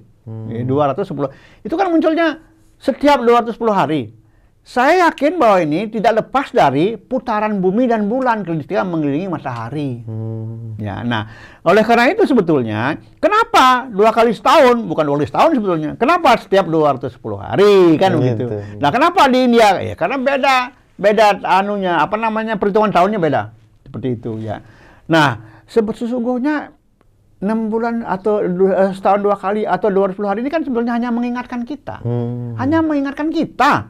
Eh, 0.52 0.64
210. 0.64 1.34
Itu 1.66 1.76
kan 1.76 1.92
munculnya 1.92 2.40
setiap 2.80 3.20
210 3.26 3.74
hari. 3.74 4.14
Saya 4.62 5.10
yakin 5.10 5.42
bahwa 5.42 5.58
ini 5.66 5.90
tidak 5.90 6.22
lepas 6.22 6.54
dari 6.54 6.94
putaran 6.94 7.58
bumi 7.58 7.90
dan 7.90 8.06
bulan 8.06 8.46
ketika 8.46 8.86
mengelilingi 8.86 9.26
matahari. 9.26 10.06
Hmm. 10.06 10.78
Ya, 10.78 11.02
nah, 11.02 11.34
oleh 11.66 11.82
karena 11.82 12.14
itu 12.14 12.30
sebetulnya, 12.30 12.94
kenapa 13.18 13.90
dua 13.90 14.14
kali 14.14 14.38
setahun, 14.38 14.86
bukan 14.86 15.02
dua 15.02 15.16
kali 15.18 15.28
setahun 15.30 15.52
sebetulnya, 15.58 15.90
kenapa 15.98 16.38
setiap 16.38 16.70
210 16.70 17.42
hari, 17.42 17.98
kan 17.98 18.14
Gitu. 18.14 18.22
begitu. 18.22 18.46
Nah, 18.78 18.90
kenapa 18.94 19.26
di 19.34 19.50
India? 19.50 19.82
Ya, 19.82 19.98
karena 19.98 20.22
beda, 20.22 20.56
beda 20.94 21.28
anunya, 21.42 21.98
apa 21.98 22.18
namanya, 22.22 22.54
perhitungan 22.62 22.94
tahunnya 22.94 23.18
beda. 23.18 23.42
Seperti 23.90 24.08
itu, 24.14 24.46
ya. 24.46 24.62
Nah, 25.10 25.42
sesungguhnya 25.66 26.70
6 27.42 27.74
bulan 27.74 28.06
atau 28.06 28.46
eh, 28.46 28.94
setahun 28.94 29.26
dua 29.26 29.34
kali 29.42 29.66
atau 29.66 29.90
210 29.90 30.30
hari 30.30 30.40
ini 30.46 30.54
kan 30.54 30.62
sebetulnya 30.62 30.94
hanya 30.94 31.10
mengingatkan 31.10 31.66
kita. 31.66 31.98
Hmm. 32.06 32.54
Hanya 32.62 32.86
mengingatkan 32.86 33.34
kita. 33.34 33.90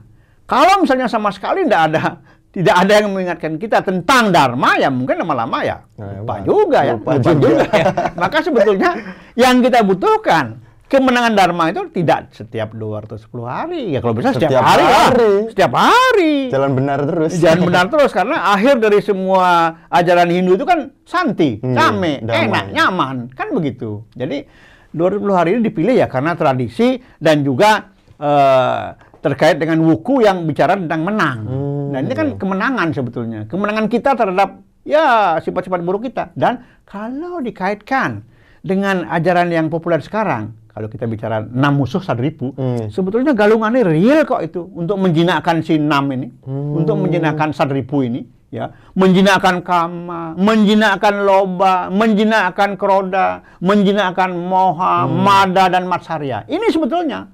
Kalau 0.51 0.73
misalnya 0.77 1.07
sama 1.07 1.31
sekali 1.31 1.63
tidak 1.63 1.81
ada 1.87 2.03
tidak 2.51 2.75
ada 2.77 2.93
yang 2.93 3.07
mengingatkan 3.09 3.55
kita 3.55 3.79
tentang 3.79 4.27
dharma 4.27 4.75
ya 4.75 4.91
mungkin 4.91 5.15
lama-lama 5.17 5.63
ya 5.63 5.87
Nah, 5.95 6.19
lupa 6.19 6.35
emang. 6.35 6.43
juga 6.43 6.79
ya 6.81 6.93
Lupa 6.93 7.11
lupa 7.15 7.31
juga. 7.31 7.39
juga 7.39 7.65
ya. 7.71 7.85
maka 8.13 8.37
sebetulnya 8.41 8.91
yang 9.33 9.63
kita 9.63 9.79
butuhkan 9.81 10.59
kemenangan 10.85 11.31
dharma 11.31 11.71
itu 11.71 11.87
tidak 11.93 12.27
setiap 12.29 12.75
210 12.75 13.15
hari 13.41 13.95
ya 13.95 13.99
kalau 13.99 14.11
bisa 14.11 14.35
setiap, 14.35 14.51
Setiap 14.51 14.59
hari, 14.61 14.83
hari. 14.83 15.33
setiap 15.47 15.71
hari 15.73 16.35
Jalan 16.51 16.71
benar 16.75 16.99
terus. 17.01 17.31
Jangan 17.33 17.59
benar 17.63 17.85
terus 17.87 18.11
karena 18.11 18.37
akhir 18.51 18.75
dari 18.77 18.99
semua 18.99 19.47
ajaran 19.87 20.27
Hindu 20.27 20.51
itu 20.53 20.67
kan 20.67 20.79
santi, 21.01 21.55
Hmm, 21.57 21.71
damai, 21.71 22.19
enak, 22.19 22.65
nyaman, 22.69 23.31
kan 23.31 23.47
begitu. 23.49 24.03
Jadi 24.11 24.43
220 24.91 25.31
hari 25.31 25.49
ini 25.55 25.63
dipilih 25.63 25.95
ya 25.95 26.11
karena 26.11 26.35
tradisi 26.35 26.99
dan 27.15 27.39
juga 27.39 27.95
eh, 28.19 28.85
terkait 29.21 29.61
dengan 29.61 29.79
wuku 29.85 30.25
yang 30.25 30.43
bicara 30.43 30.73
tentang 30.75 31.05
menang. 31.05 31.37
Hmm, 31.45 31.69
Nah 31.93 31.99
ini 32.01 32.13
kan 32.15 32.27
kemenangan 32.35 32.89
sebetulnya, 32.91 33.45
kemenangan 33.45 33.85
kita 33.85 34.17
terhadap 34.17 34.63
ya 34.81 35.37
sifat-sifat 35.37 35.79
buruk 35.85 36.09
kita. 36.09 36.33
Dan 36.33 36.65
kalau 36.83 37.37
dikaitkan 37.39 38.25
dengan 38.61 39.05
ajaran 39.07 39.53
yang 39.53 39.69
populer 39.69 40.01
sekarang, 40.01 40.57
kalau 40.71 40.87
kita 40.87 41.05
bicara 41.05 41.43
enam 41.43 41.83
musuh 41.83 42.01
sadripu, 42.01 42.55
Hmm. 42.55 42.89
sebetulnya 42.89 43.35
galungannya 43.35 43.85
real 43.85 44.25
kok 44.25 44.41
itu 44.41 44.65
untuk 44.73 44.97
menjinakkan 44.97 45.61
si 45.61 45.77
enam 45.77 46.09
ini, 46.11 46.27
Hmm. 46.41 46.81
untuk 46.81 46.95
menjinakkan 46.95 47.51
sadripu 47.51 48.07
ini, 48.07 48.23
ya, 48.49 48.71
menjinakkan 48.95 49.59
kama, 49.61 50.33
menjinakkan 50.39 51.27
loba, 51.27 51.91
menjinakkan 51.91 52.79
kroda, 52.79 53.43
menjinakkan 53.59 54.31
moha, 54.31 55.05
Hmm. 55.05 55.21
mada 55.21 55.67
dan 55.67 55.85
matsarya. 55.85 56.47
Ini 56.47 56.71
sebetulnya 56.71 57.27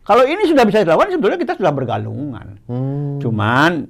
kalau 0.00 0.24
ini 0.24 0.48
sudah 0.48 0.64
bisa 0.64 0.82
dilakukan, 0.82 1.12
sebetulnya 1.12 1.38
kita 1.38 1.54
sudah 1.60 1.72
bergalungan. 1.72 2.46
Hmm. 2.66 3.20
Cuman 3.20 3.86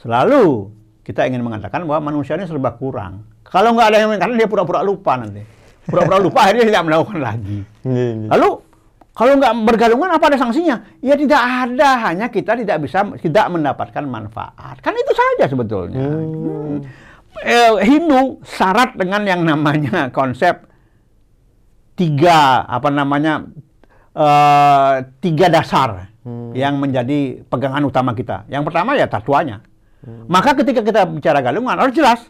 selalu 0.00 0.72
kita 1.04 1.28
ingin 1.28 1.44
mengatakan 1.44 1.84
bahwa 1.84 2.12
manusia 2.12 2.38
ini 2.38 2.48
serba 2.48 2.74
kurang. 2.76 3.28
Kalau 3.44 3.74
nggak 3.76 3.86
ada 3.92 3.96
yang 4.00 4.10
karena 4.16 4.34
dia 4.40 4.48
pura-pura 4.48 4.80
lupa 4.80 5.20
nanti. 5.20 5.42
Pura-pura 5.84 6.18
lupa 6.26 6.48
akhirnya 6.48 6.64
tidak 6.70 6.82
melakukan 6.86 7.18
lagi. 7.20 7.58
Iya, 7.84 8.08
iya. 8.24 8.28
Lalu 8.32 8.48
kalau 9.10 9.32
nggak 9.36 9.54
bergalungan 9.66 10.10
apa 10.16 10.24
ada 10.32 10.38
sanksinya? 10.40 10.76
Ya 11.04 11.14
tidak 11.18 11.42
ada, 11.42 11.88
hanya 12.08 12.26
kita 12.32 12.56
tidak 12.56 12.78
bisa 12.80 13.04
tidak 13.20 13.46
mendapatkan 13.52 14.04
manfaat. 14.06 14.80
Kan 14.80 14.96
itu 14.96 15.12
saja 15.12 15.44
sebetulnya. 15.50 16.00
Hmm. 16.00 16.80
Eh, 17.40 17.72
Hindu 17.84 18.40
syarat 18.42 18.96
dengan 18.96 19.22
yang 19.28 19.42
namanya 19.44 20.08
konsep 20.14 20.66
tiga 22.00 22.64
apa 22.64 22.88
namanya 22.88 23.44
eh, 24.20 24.94
tiga 25.24 25.48
dasar 25.48 26.12
Hmm. 26.20 26.52
yang 26.52 26.76
menjadi 26.76 27.40
pegangan 27.48 27.80
utama 27.80 28.12
kita. 28.12 28.44
Yang 28.52 28.68
pertama 28.68 28.92
ya 28.92 29.08
tatuanya. 29.08 29.64
Maka 30.28 30.52
ketika 30.52 30.84
kita 30.84 31.08
bicara 31.08 31.40
galungan 31.40 31.80
harus 31.80 31.96
jelas 31.96 32.28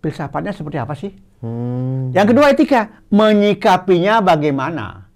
filsafatnya 0.00 0.56
seperti 0.56 0.80
apa 0.80 0.96
sih? 0.96 1.12
Hmm. 1.44 2.08
Yang 2.16 2.32
kedua 2.32 2.52
etika, 2.52 3.04
menyikapinya 3.12 4.24
bagaimana? 4.24 5.08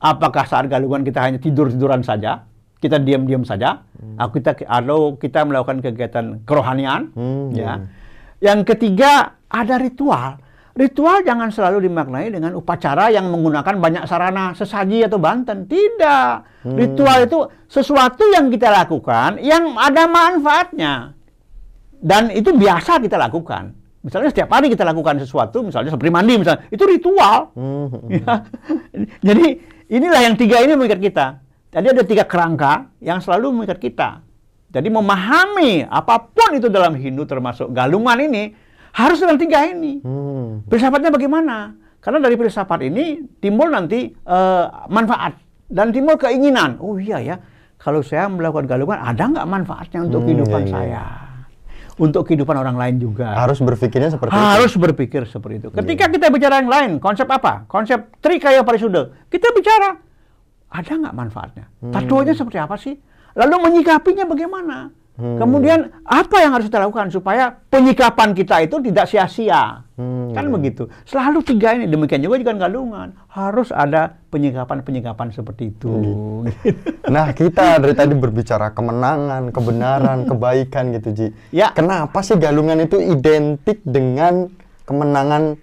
Apakah 0.00 0.48
saat 0.48 0.64
galungan 0.72 1.04
kita 1.04 1.20
hanya 1.20 1.36
tidur-tiduran 1.36 2.00
saja, 2.00 2.48
kita 2.80 2.96
diam-diam 2.96 3.44
saja, 3.44 3.84
atau 4.16 4.32
kita 4.32 4.56
atau 4.64 4.98
kita 5.20 5.44
melakukan 5.44 5.84
kegiatan 5.84 6.40
kerohanian, 6.48 7.12
Hmm, 7.12 7.52
ya. 7.52 7.84
Yang 8.40 8.72
ketiga 8.72 9.36
ada 9.44 9.76
ritual. 9.76 10.40
Ritual 10.80 11.20
jangan 11.28 11.52
selalu 11.52 11.84
dimaknai 11.92 12.32
dengan 12.32 12.56
upacara 12.56 13.12
yang 13.12 13.28
menggunakan 13.28 13.76
banyak 13.76 14.08
sarana 14.08 14.56
sesaji 14.56 15.04
atau 15.04 15.20
banten. 15.20 15.68
Tidak. 15.68 16.64
Ritual 16.72 17.28
itu 17.28 17.44
sesuatu 17.68 18.24
yang 18.32 18.48
kita 18.48 18.72
lakukan 18.72 19.36
yang 19.44 19.76
ada 19.76 20.08
manfaatnya. 20.08 21.12
Dan 22.00 22.32
itu 22.32 22.56
biasa 22.56 22.96
kita 22.96 23.20
lakukan. 23.20 23.76
Misalnya 24.00 24.32
setiap 24.32 24.48
hari 24.56 24.72
kita 24.72 24.88
lakukan 24.88 25.20
sesuatu, 25.20 25.60
misalnya 25.60 25.92
seperti 25.92 26.08
mandi 26.08 26.40
misalnya, 26.40 26.64
itu 26.72 26.80
ritual. 26.88 27.52
Hmm. 27.52 27.92
Ya. 28.08 28.48
Jadi 29.28 29.60
inilah 29.92 30.20
yang 30.24 30.40
tiga 30.40 30.64
ini 30.64 30.80
mengikat 30.80 31.00
kita. 31.04 31.26
Jadi 31.70 31.86
ada 31.92 32.02
tiga 32.08 32.24
kerangka 32.24 32.88
yang 33.04 33.20
selalu 33.20 33.52
mengikat 33.52 33.78
kita. 33.84 34.24
Jadi 34.72 34.88
memahami 34.88 35.84
apa 35.84 36.24
pun 36.24 36.56
itu 36.56 36.72
dalam 36.72 36.96
Hindu 36.96 37.28
termasuk 37.28 37.68
galungan 37.68 38.16
ini 38.16 38.56
harus 39.00 39.18
dengan 39.18 39.36
tiga 39.36 39.64
ini. 39.64 40.00
Hmm. 40.00 40.64
Filsafatnya 40.66 41.08
bagaimana? 41.08 41.74
Karena 41.98 42.18
dari 42.18 42.34
filsafat 42.34 42.80
ini 42.82 43.04
timbul 43.38 43.68
nanti 43.68 44.08
eh, 44.08 44.64
manfaat 44.88 45.36
dan 45.66 45.90
timbul 45.90 46.16
keinginan. 46.16 46.76
Oh 46.78 46.96
iya 46.96 47.20
ya, 47.20 47.36
kalau 47.76 48.00
saya 48.00 48.24
melakukan 48.26 48.64
galungan 48.64 48.96
ada 48.96 49.20
nggak 49.22 49.44
manfaatnya 49.44 50.00
untuk 50.02 50.20
Hmm, 50.20 50.26
kehidupan 50.26 50.60
iya, 50.60 50.68
iya. 50.68 50.74
saya? 50.74 51.04
Untuk 52.00 52.24
kehidupan 52.24 52.56
orang 52.56 52.80
lain 52.80 52.96
juga 52.96 53.36
Harus 53.36 53.60
berpikirnya 53.60 54.08
seperti 54.08 54.32
harus 54.32 54.72
itu. 54.72 54.80
berpikir 54.80 55.28
seperti 55.28 55.60
itu. 55.60 55.68
Ketika 55.68 56.08
kita 56.08 56.32
bicara 56.32 56.56
yang 56.58 56.72
lain, 56.72 56.90
konsep 56.96 57.28
apa? 57.28 57.68
Konsep 57.68 58.16
trikaya 58.18 58.64
parisuda. 58.64 59.28
Kita 59.28 59.52
bicara 59.52 60.00
ada 60.70 60.92
nggak 60.96 61.12
manfaatnya? 61.12 61.68
Tatuannya 61.84 62.32
seperti 62.32 62.56
apa 62.56 62.80
sih? 62.80 62.96
Lalu 63.36 63.54
menyikapinya 63.60 64.24
bagaimana? 64.24 64.88
Hmm. 65.20 65.36
Kemudian 65.36 65.92
apa 66.08 66.40
yang 66.40 66.56
harus 66.56 66.72
kita 66.72 66.80
lakukan 66.80 67.12
supaya 67.12 67.52
penyikapan 67.68 68.32
kita 68.32 68.64
itu 68.64 68.80
tidak 68.80 69.04
sia-sia? 69.04 69.84
Hmm. 70.00 70.32
Kan 70.32 70.48
begitu. 70.48 70.88
Selalu 71.04 71.44
tiga 71.44 71.76
ini. 71.76 71.84
Demikian 71.84 72.24
juga 72.24 72.40
jika 72.40 72.56
galungan. 72.56 73.12
Harus 73.28 73.68
ada 73.68 74.16
penyikapan-penyikapan 74.32 75.28
seperti 75.28 75.76
itu. 75.76 75.92
Nah, 77.04 77.36
kita 77.36 77.76
dari 77.76 77.92
tadi 77.92 78.16
berbicara 78.16 78.72
kemenangan, 78.72 79.52
kebenaran, 79.52 80.24
kebaikan 80.32 80.96
gitu, 80.96 81.08
Ji. 81.12 81.26
Ya. 81.52 81.76
Kenapa 81.76 82.24
sih 82.24 82.40
galungan 82.40 82.80
itu 82.80 82.96
identik 82.96 83.84
dengan 83.84 84.48
kemenangan 84.88 85.60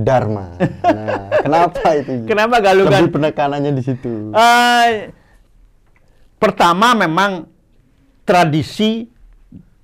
Dharma. 0.00 0.56
Nah, 0.82 1.28
kenapa 1.44 1.94
itu? 1.94 2.24
Ji? 2.24 2.26
Kenapa 2.26 2.58
galungan? 2.58 3.06
Lebih 3.06 3.14
penekanannya 3.14 3.72
di 3.76 3.82
situ. 3.84 4.32
Eh, 4.32 5.12
pertama 6.40 6.96
memang 6.96 7.59
tradisi 8.30 9.10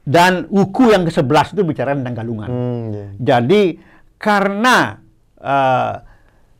dan 0.06 0.46
wuku 0.46 0.94
yang 0.94 1.02
ke-11 1.02 1.58
itu 1.58 1.62
bicara 1.66 1.98
tentang 1.98 2.14
galungan. 2.14 2.46
Hmm, 2.46 2.84
iya. 2.94 3.06
Jadi 3.18 3.82
karena 4.22 5.02
eh, 5.42 5.94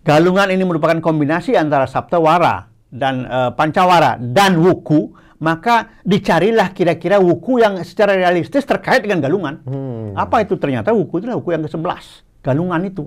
galungan 0.03 0.51
ini 0.51 0.67
merupakan 0.67 0.99
kombinasi 0.99 1.55
antara 1.55 1.87
saptawara 1.87 2.67
dan 2.91 3.23
eh, 3.23 3.51
pancawara 3.55 4.19
dan 4.19 4.59
wuku, 4.59 5.15
maka 5.39 5.95
dicarilah 6.03 6.75
kira-kira 6.75 7.23
wuku 7.23 7.63
yang 7.63 7.79
secara 7.87 8.19
realistis 8.19 8.67
terkait 8.67 9.07
dengan 9.07 9.23
galungan. 9.23 9.63
Hmm. 9.63 10.19
Apa 10.19 10.43
itu 10.43 10.59
ternyata 10.59 10.91
wuku 10.91 11.23
itu 11.23 11.31
adalah 11.31 11.39
wuku 11.39 11.55
yang 11.55 11.63
ke-11, 11.63 12.03
galungan 12.43 12.81
itu. 12.83 13.05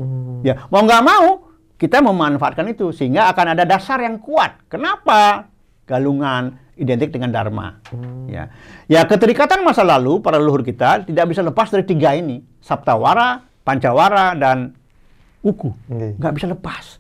Ya, 0.48 0.64
mau 0.72 0.88
nggak 0.88 1.04
mau 1.04 1.52
kita 1.76 2.00
memanfaatkan 2.00 2.76
itu 2.76 2.96
sehingga 2.96 3.28
akan 3.32 3.60
ada 3.60 3.64
dasar 3.68 4.00
yang 4.00 4.24
kuat. 4.24 4.56
Kenapa? 4.72 5.52
Galungan 5.84 6.69
identik 6.80 7.12
dengan 7.12 7.30
dharma. 7.30 7.84
Ya. 8.32 8.50
Ya, 8.88 9.04
keterikatan 9.04 9.62
masa 9.62 9.84
lalu 9.84 10.24
para 10.24 10.40
leluhur 10.40 10.64
kita 10.64 11.04
tidak 11.04 11.26
bisa 11.30 11.44
lepas 11.44 11.68
dari 11.68 11.84
tiga 11.84 12.16
ini, 12.16 12.40
saptawara, 12.64 13.44
pancawara 13.68 14.34
dan. 14.40 14.74
Oke. 15.44 15.76
Nggak 15.92 16.34
bisa 16.36 16.48
lepas. 16.48 17.00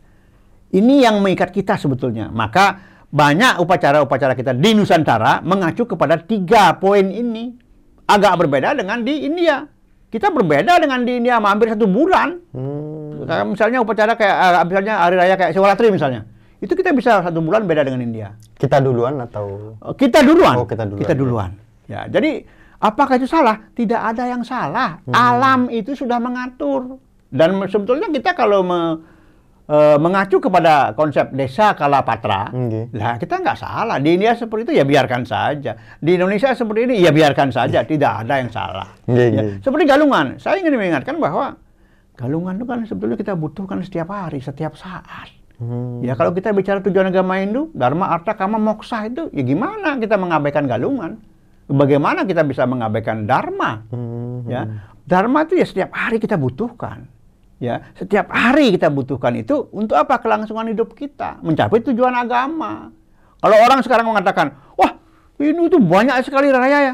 Ini 0.70 1.10
yang 1.10 1.24
mengikat 1.24 1.50
kita 1.50 1.80
sebetulnya. 1.80 2.30
Maka 2.30 2.78
banyak 3.10 3.58
upacara-upacara 3.58 4.38
kita 4.38 4.54
di 4.54 4.78
Nusantara 4.78 5.42
mengacu 5.42 5.90
kepada 5.90 6.22
tiga 6.22 6.78
poin 6.78 7.10
ini. 7.10 7.58
Agak 8.06 8.38
berbeda 8.42 8.78
dengan 8.78 9.02
di 9.02 9.26
India. 9.26 9.66
Kita 10.10 10.34
berbeda 10.34 10.82
dengan 10.82 11.06
di 11.06 11.22
India 11.22 11.38
hampir 11.38 11.70
satu 11.70 11.86
bulan. 11.86 12.38
Hmm. 12.54 13.50
Misalnya 13.54 13.82
upacara 13.82 14.18
kayak 14.18 14.36
eh, 14.38 14.66
misalnya 14.66 14.94
hari 14.98 15.16
raya 15.18 15.36
kayak 15.38 15.52
Siwalatri 15.54 15.94
misalnya. 15.94 16.26
Itu 16.60 16.76
kita 16.76 16.92
bisa 16.92 17.24
satu 17.24 17.40
bulan 17.40 17.64
beda 17.64 17.82
dengan 17.82 18.04
India. 18.04 18.36
Kita 18.54 18.78
duluan 18.78 19.16
atau 19.18 19.76
Oh, 19.80 19.96
Kita 19.96 20.20
duluan. 20.20 20.60
Oh, 20.60 20.68
kita 20.68 20.84
duluan. 20.84 21.16
duluan. 21.16 21.52
Ya, 21.88 22.06
jadi 22.06 22.44
apakah 22.78 23.16
itu 23.16 23.26
salah? 23.26 23.72
Tidak 23.72 23.96
ada 23.96 24.28
yang 24.28 24.44
salah. 24.44 25.00
Hmm. 25.02 25.16
Alam 25.16 25.60
itu 25.70 25.96
sudah 25.96 26.20
mengatur. 26.20 27.00
Dan 27.32 27.56
sebetulnya 27.66 28.10
kita 28.10 28.34
kalau 28.34 28.60
me- 28.62 29.00
eh, 29.66 29.98
mengacu 29.98 30.38
kepada 30.38 30.92
konsep 30.94 31.30
desa 31.32 31.72
Kalapatra, 31.74 32.50
Oke. 32.50 32.90
lah 32.92 33.16
kita 33.16 33.38
nggak 33.38 33.56
salah. 33.56 33.98
Di 33.98 34.18
India 34.18 34.34
seperti 34.34 34.68
itu 34.68 34.74
ya 34.76 34.84
biarkan 34.84 35.24
saja. 35.24 35.72
Di 35.96 36.12
Indonesia 36.14 36.52
seperti 36.52 36.80
ini 36.84 36.96
ya 37.00 37.10
biarkan 37.10 37.50
saja. 37.50 37.82
Tidak 37.82 38.12
ada 38.26 38.34
yang 38.36 38.50
salah. 38.50 38.90
Ya. 39.08 39.62
Seperti 39.62 39.86
galungan. 39.86 40.36
Saya 40.36 40.60
ingin 40.60 40.74
mengingatkan 40.74 41.16
bahwa 41.18 41.56
galungan 42.18 42.58
itu 42.58 42.66
kan 42.66 42.80
sebetulnya 42.84 43.16
kita 43.16 43.34
butuhkan 43.34 43.80
setiap 43.80 44.10
hari, 44.10 44.42
setiap 44.42 44.76
saat. 44.76 45.39
Hmm. 45.60 46.00
Ya 46.00 46.16
kalau 46.16 46.32
kita 46.32 46.56
bicara 46.56 46.80
tujuan 46.80 47.12
agama 47.12 47.36
Hindu, 47.36 47.68
Dharma, 47.76 48.08
Artha, 48.16 48.32
Kama, 48.32 48.56
Moksa 48.56 49.04
itu, 49.12 49.28
ya 49.36 49.44
gimana 49.44 50.00
kita 50.00 50.16
mengabaikan 50.16 50.66
galungan? 50.66 51.20
Bagaimana 51.70 52.24
kita 52.24 52.48
bisa 52.48 52.64
mengabaikan 52.64 53.28
Dharma? 53.28 53.84
Hmm. 53.92 54.48
Ya, 54.48 54.88
Dharma 55.04 55.44
itu 55.46 55.60
ya 55.60 55.68
setiap 55.68 55.92
hari 55.92 56.18
kita 56.18 56.40
butuhkan. 56.40 57.06
Ya, 57.60 57.92
setiap 58.00 58.32
hari 58.32 58.72
kita 58.72 58.88
butuhkan 58.88 59.36
itu 59.36 59.68
untuk 59.76 60.00
apa? 60.00 60.16
Kelangsungan 60.24 60.72
hidup 60.72 60.96
kita, 60.96 61.44
mencapai 61.44 61.84
tujuan 61.84 62.16
agama. 62.16 62.88
Kalau 63.44 63.58
orang 63.60 63.84
sekarang 63.84 64.08
mengatakan, 64.08 64.56
wah 64.80 64.96
ini 65.44 65.68
itu 65.68 65.76
banyak 65.76 66.24
sekali 66.24 66.56
raya 66.56 66.80
ya. 66.80 66.94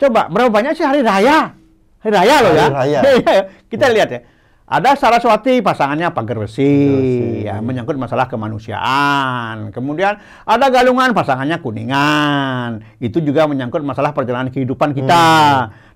Coba 0.00 0.32
berapa 0.32 0.48
banyak 0.48 0.72
sih 0.72 0.88
hari 0.88 1.04
raya? 1.04 1.52
Hari 2.00 2.12
raya 2.16 2.36
loh 2.40 2.52
ya. 2.56 2.66
Hari 2.72 2.76
raya. 2.80 3.00
Iya, 3.20 3.28
ya. 3.28 3.42
kita 3.68 3.86
lihat 3.92 4.08
ya. 4.08 4.20
Ada 4.70 4.94
Saraswati 4.94 5.58
pasangannya 5.66 6.14
pagar 6.14 6.46
besi, 6.46 6.70
ya 7.42 7.58
menyangkut 7.58 7.98
masalah 7.98 8.30
kemanusiaan. 8.30 9.74
Kemudian 9.74 10.14
ada 10.46 10.66
Galungan 10.70 11.10
pasangannya 11.10 11.58
Kuningan, 11.58 12.78
itu 13.02 13.18
juga 13.18 13.50
menyangkut 13.50 13.82
masalah 13.82 14.14
perjalanan 14.14 14.46
kehidupan 14.54 14.94
kita. 14.94 15.26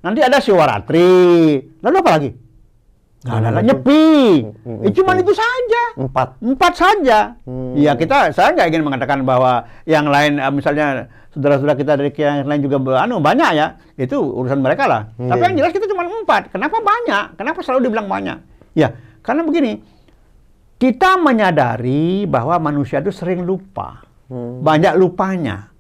Nanti 0.03 0.27
ada 0.27 0.43
Siwaratri, 0.43 1.63
lalu 1.87 1.97
apa 2.03 2.11
lagi? 2.19 2.31
Nggak 3.25 3.37
ada 3.39 3.51
lagi, 3.55 3.67
nyepi. 3.71 4.11
Hmm, 4.67 4.83
Ya, 4.83 4.91
cuman 4.91 5.17
itu. 5.23 5.33
saja. 5.39 5.83
Empat. 5.95 6.29
Empat 6.43 6.73
saja. 6.75 7.19
Hmm. 7.47 7.79
Ya 7.79 7.95
kita, 7.95 8.35
saya 8.35 8.59
nggak 8.59 8.75
ingin 8.75 8.83
mengatakan 8.83 9.23
bahwa 9.23 9.71
yang 9.87 10.11
lain, 10.11 10.43
eh, 10.43 10.51
misalnya 10.51 11.09
saudara-saudara 11.31 11.79
kita 11.79 11.95
dari 11.95 12.11
yang 12.19 12.45
lain 12.45 12.61
juga 12.67 12.83
anu 13.01 13.23
banyak 13.23 13.51
ya, 13.55 13.79
itu 13.97 14.19
urusan 14.19 14.59
mereka 14.59 14.91
lah. 14.91 15.15
Hmm. 15.15 15.31
Tapi 15.31 15.41
yang 15.47 15.55
jelas 15.63 15.71
kita 15.71 15.87
cuma 15.87 16.05
empat. 16.11 16.51
Kenapa 16.51 16.83
banyak? 16.83 17.39
Kenapa 17.39 17.63
selalu 17.63 17.89
dibilang 17.89 18.11
banyak? 18.11 18.54
Ya, 18.75 18.99
karena 19.23 19.47
begini, 19.47 19.79
kita 20.77 21.17
menyadari 21.17 22.27
bahwa 22.27 22.59
manusia 22.59 22.99
itu 23.01 23.15
sering 23.15 23.47
lupa, 23.47 24.03
Hmm. 24.27 24.61
banyak 24.67 24.99
lupanya, 24.99 25.71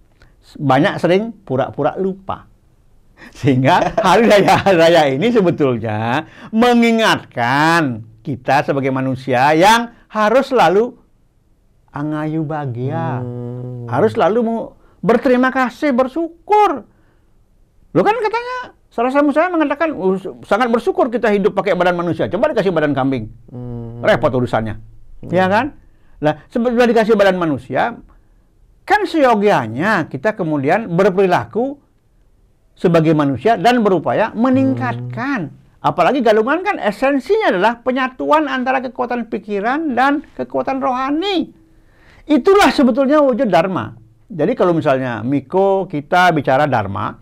banyak 0.57 1.02
sering 1.02 1.35
pura-pura 1.44 1.98
lupa. 1.98 2.46
Sehingga 3.35 3.94
hari 4.04 4.30
raya 4.30 4.62
raya 4.62 5.02
ini 5.11 5.33
sebetulnya 5.35 6.28
mengingatkan 6.54 8.04
kita 8.22 8.62
sebagai 8.64 8.94
manusia 8.94 9.52
yang 9.57 9.90
harus 10.09 10.54
selalu 10.54 10.94
angayu 11.90 12.46
bahagia, 12.46 13.20
Hmm. 13.20 13.90
harus 13.90 14.14
selalu 14.14 14.70
berterima 15.02 15.50
kasih, 15.50 15.90
bersyukur. 15.90 16.87
Lo 17.94 18.00
kan 18.02 18.16
katanya 18.18 18.59
salah 18.94 19.11
satu 19.11 19.35
saya 19.35 19.50
mengatakan 19.50 19.90
"Oh, 19.98 20.14
sangat 20.46 20.70
bersyukur 20.70 21.11
kita 21.11 21.35
hidup 21.35 21.59
pakai 21.59 21.74
badan 21.74 21.98
manusia. 21.98 22.30
Coba 22.30 22.54
dikasih 22.54 22.70
badan 22.70 22.94
kambing, 22.94 23.26
Hmm. 23.50 23.98
repot 24.07 24.30
urusannya, 24.30 24.78
ya 25.35 25.50
kan? 25.50 25.74
Lah 26.22 26.46
sebelum 26.46 26.78
dikasih 26.78 27.18
badan 27.18 27.35
manusia, 27.35 27.98
kan 28.87 29.00
seyogianya 29.02 30.07
kita 30.07 30.38
kemudian 30.38 30.87
berperilaku 30.94 31.83
sebagai 32.78 33.18
manusia 33.18 33.59
dan 33.59 33.83
berupaya 33.83 34.30
meningkatkan. 34.30 35.50
Apalagi 35.85 36.24
galungan 36.24 36.64
kan 36.64 36.76
esensinya 36.80 37.52
adalah 37.52 37.72
penyatuan 37.85 38.48
antara 38.48 38.80
kekuatan 38.80 39.28
pikiran 39.28 39.92
dan 39.92 40.24
kekuatan 40.33 40.80
rohani. 40.80 41.52
Itulah 42.24 42.72
sebetulnya 42.72 43.20
wujud 43.20 43.52
dharma. 43.52 43.92
Jadi 44.24 44.57
kalau 44.57 44.72
misalnya 44.72 45.20
Miko 45.20 45.85
kita 45.85 46.33
bicara 46.33 46.64
dharma, 46.64 47.20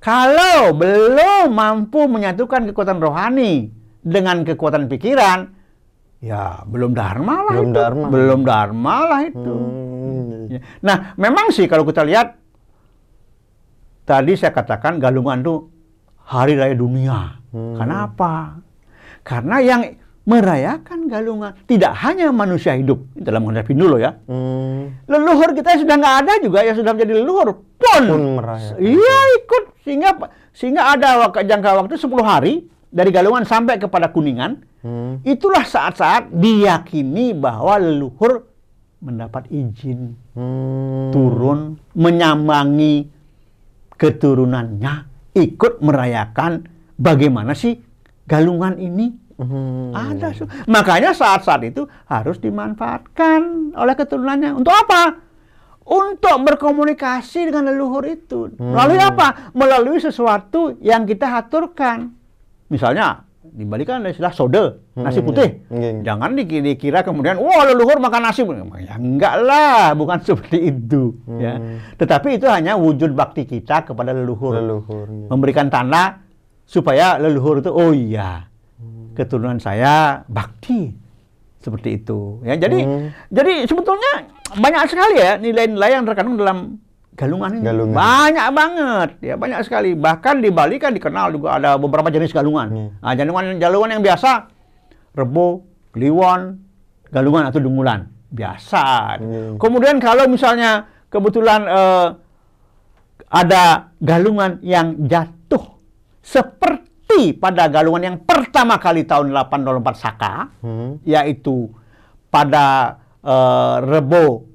kalau 0.00 0.72
belum 0.72 1.52
mampu 1.52 2.08
menyatukan 2.08 2.72
kekuatan 2.72 2.98
rohani 2.98 3.68
dengan 4.00 4.42
kekuatan 4.42 4.88
pikiran, 4.88 5.52
ya 6.24 6.64
belum 6.64 6.96
dharma 6.96 7.44
lah 7.44 7.54
Belum 7.54 7.68
itu. 7.68 7.76
dharma. 7.76 8.06
Belum 8.08 8.40
dharma 8.40 8.96
lah 9.04 9.20
itu. 9.28 9.52
Hmm. 9.54 10.48
Ya. 10.48 10.60
Nah, 10.80 10.96
memang 11.14 11.52
sih 11.52 11.68
kalau 11.68 11.84
kita 11.84 12.00
lihat 12.02 12.34
tadi 14.02 14.32
saya 14.34 14.50
katakan 14.50 14.96
galungan 14.98 15.44
itu 15.44 15.54
hari 16.24 16.56
raya 16.56 16.74
dunia. 16.74 17.38
Hmm. 17.52 17.76
Kenapa? 17.76 18.56
Karena 19.20 19.60
yang 19.60 19.82
merayakan 20.24 21.10
galungan 21.10 21.52
tidak 21.66 21.92
hanya 22.06 22.30
manusia 22.30 22.76
hidup 22.76 23.02
dalam 23.18 23.44
konsep 23.44 23.66
Hindu 23.68 23.84
loh 23.84 24.00
ya. 24.00 24.16
Hmm. 24.24 24.96
Leluhur 25.04 25.52
kita 25.52 25.76
yang 25.76 25.80
sudah 25.84 25.96
nggak 25.98 26.16
ada 26.24 26.32
juga 26.40 26.58
yang 26.64 26.76
sudah 26.78 26.92
menjadi 26.94 27.12
leluhur 27.20 27.48
pun, 27.76 28.02
Pun 28.06 28.22
merayakan. 28.40 28.78
Iya 28.78 29.18
ikut 29.42 29.64
sehingga 29.80 30.16
sehingga 30.50 30.82
ada 30.90 31.08
wak- 31.20 31.40
jangka 31.40 31.70
waktu 31.76 31.94
10 31.96 32.10
hari 32.20 32.54
dari 32.88 33.10
galungan 33.10 33.44
sampai 33.44 33.76
kepada 33.76 34.10
kuningan. 34.10 34.60
Hmm. 34.80 35.20
Itulah 35.22 35.62
saat-saat 35.62 36.32
diyakini 36.32 37.32
bahwa 37.32 37.76
leluhur 37.76 38.48
mendapat 39.00 39.48
izin 39.48 40.16
Hmm. 40.32 41.08
turun 41.10 41.58
menyambangi 41.92 43.08
keturunannya 43.94 44.94
ikut 45.34 45.80
merayakan 45.80 46.64
bagaimana 46.94 47.52
sih 47.52 47.76
galungan 48.24 48.76
ini 48.76 49.12
Hmm. 49.36 49.96
ada 49.96 50.36
makanya 50.66 51.16
saat-saat 51.16 51.64
itu 51.64 51.88
harus 52.04 52.36
dimanfaatkan 52.36 53.72
oleh 53.72 53.94
keturunannya 53.94 54.52
untuk 54.52 54.68
apa 54.70 55.16
untuk 55.90 56.36
berkomunikasi 56.40 57.50
dengan 57.50 57.66
leluhur 57.66 58.06
itu. 58.06 58.54
Melalui 58.54 58.96
apa? 58.96 59.50
Melalui 59.50 59.98
sesuatu 59.98 60.78
yang 60.78 61.02
kita 61.02 61.26
aturkan 61.36 62.14
misalnya 62.66 63.26
dibalikan 63.42 63.98
ada 63.98 64.14
istilah 64.14 64.30
sode 64.30 64.62
nasi 64.94 65.18
Hmm, 65.18 65.26
putih 65.26 65.48
iya. 65.66 66.06
jangan 66.06 66.38
diki- 66.38 66.62
dikira 66.62 67.02
kemudian 67.02 67.34
wah 67.34 67.66
leluhur 67.66 67.98
makan 67.98 68.22
nasi 68.22 68.46
ya 68.78 68.94
enggak 68.94 69.42
lah 69.42 69.90
bukan 69.92 70.22
seperti 70.28 70.70
itu 70.70 71.18
ya. 71.34 71.58
Hmm. 71.58 71.82
tetapi 71.98 72.38
itu 72.38 72.46
hanya 72.46 72.78
wujud 72.78 73.10
bakti 73.10 73.42
kita 73.42 73.82
kepada 73.82 74.14
leluhur. 74.14 74.54
Leluhur. 74.54 75.02
iya. 75.04 75.26
memberikan 75.26 75.66
tanda 75.66 76.22
supaya 76.62 77.18
leluhur 77.18 77.58
itu 77.58 77.74
oh 77.74 77.90
iya 77.90 78.46
keturunan 79.12 79.58
saya 79.58 80.22
bakti 80.30 80.94
seperti 81.60 81.96
itu 81.96 82.40
ya 82.42 82.56
jadi 82.56 82.78
Hmm. 82.80 83.08
jadi 83.28 83.64
sebetulnya 83.64 84.12
banyak 84.52 84.82
sekali 84.86 85.16
ya 85.16 85.36
nilai-nilai 85.36 85.90
yang 85.92 86.04
terkandung 86.04 86.34
dalam 86.34 86.80
galungan 87.12 87.52
ini 87.52 87.62
Galungan. 87.62 87.94
banyak 87.94 88.46
banget 88.50 89.08
ya 89.20 89.34
banyak 89.36 89.60
sekali 89.62 89.92
bahkan 89.92 90.40
di 90.40 90.48
Bali 90.48 90.76
kan 90.76 90.90
dikenal 90.90 91.30
juga 91.30 91.56
ada 91.56 91.76
beberapa 91.76 92.08
jenis 92.08 92.32
galungan 92.32 92.68
Hmm. 92.68 92.88
nah, 92.98 93.12
galungan 93.12 93.44
galungan 93.56 93.90
yang 93.92 94.02
biasa 94.02 94.48
rebo 95.10 95.66
kliwon, 95.90 96.54
galungan 97.10 97.50
atau 97.50 97.58
dungulan. 97.58 98.06
Biasa. 98.30 99.18
Hmm. 99.18 99.58
Kemudian 99.58 99.98
kalau 99.98 100.30
misalnya 100.30 100.86
kebetulan 101.08 101.66
eh, 101.66 102.08
ada 103.26 103.90
galungan 103.98 104.62
yang 104.62 104.94
jatuh 105.04 105.78
seperti 106.22 106.89
pada 107.36 107.66
galungan 107.66 108.02
yang 108.02 108.16
pertama 108.22 108.78
kali 108.78 109.04
tahun 109.04 109.34
804 109.34 109.94
Saka, 109.98 110.34
Hmm. 110.62 110.98
yaitu 111.02 111.68
pada 112.30 112.96
eh, 113.20 113.76
Rebo, 113.84 114.48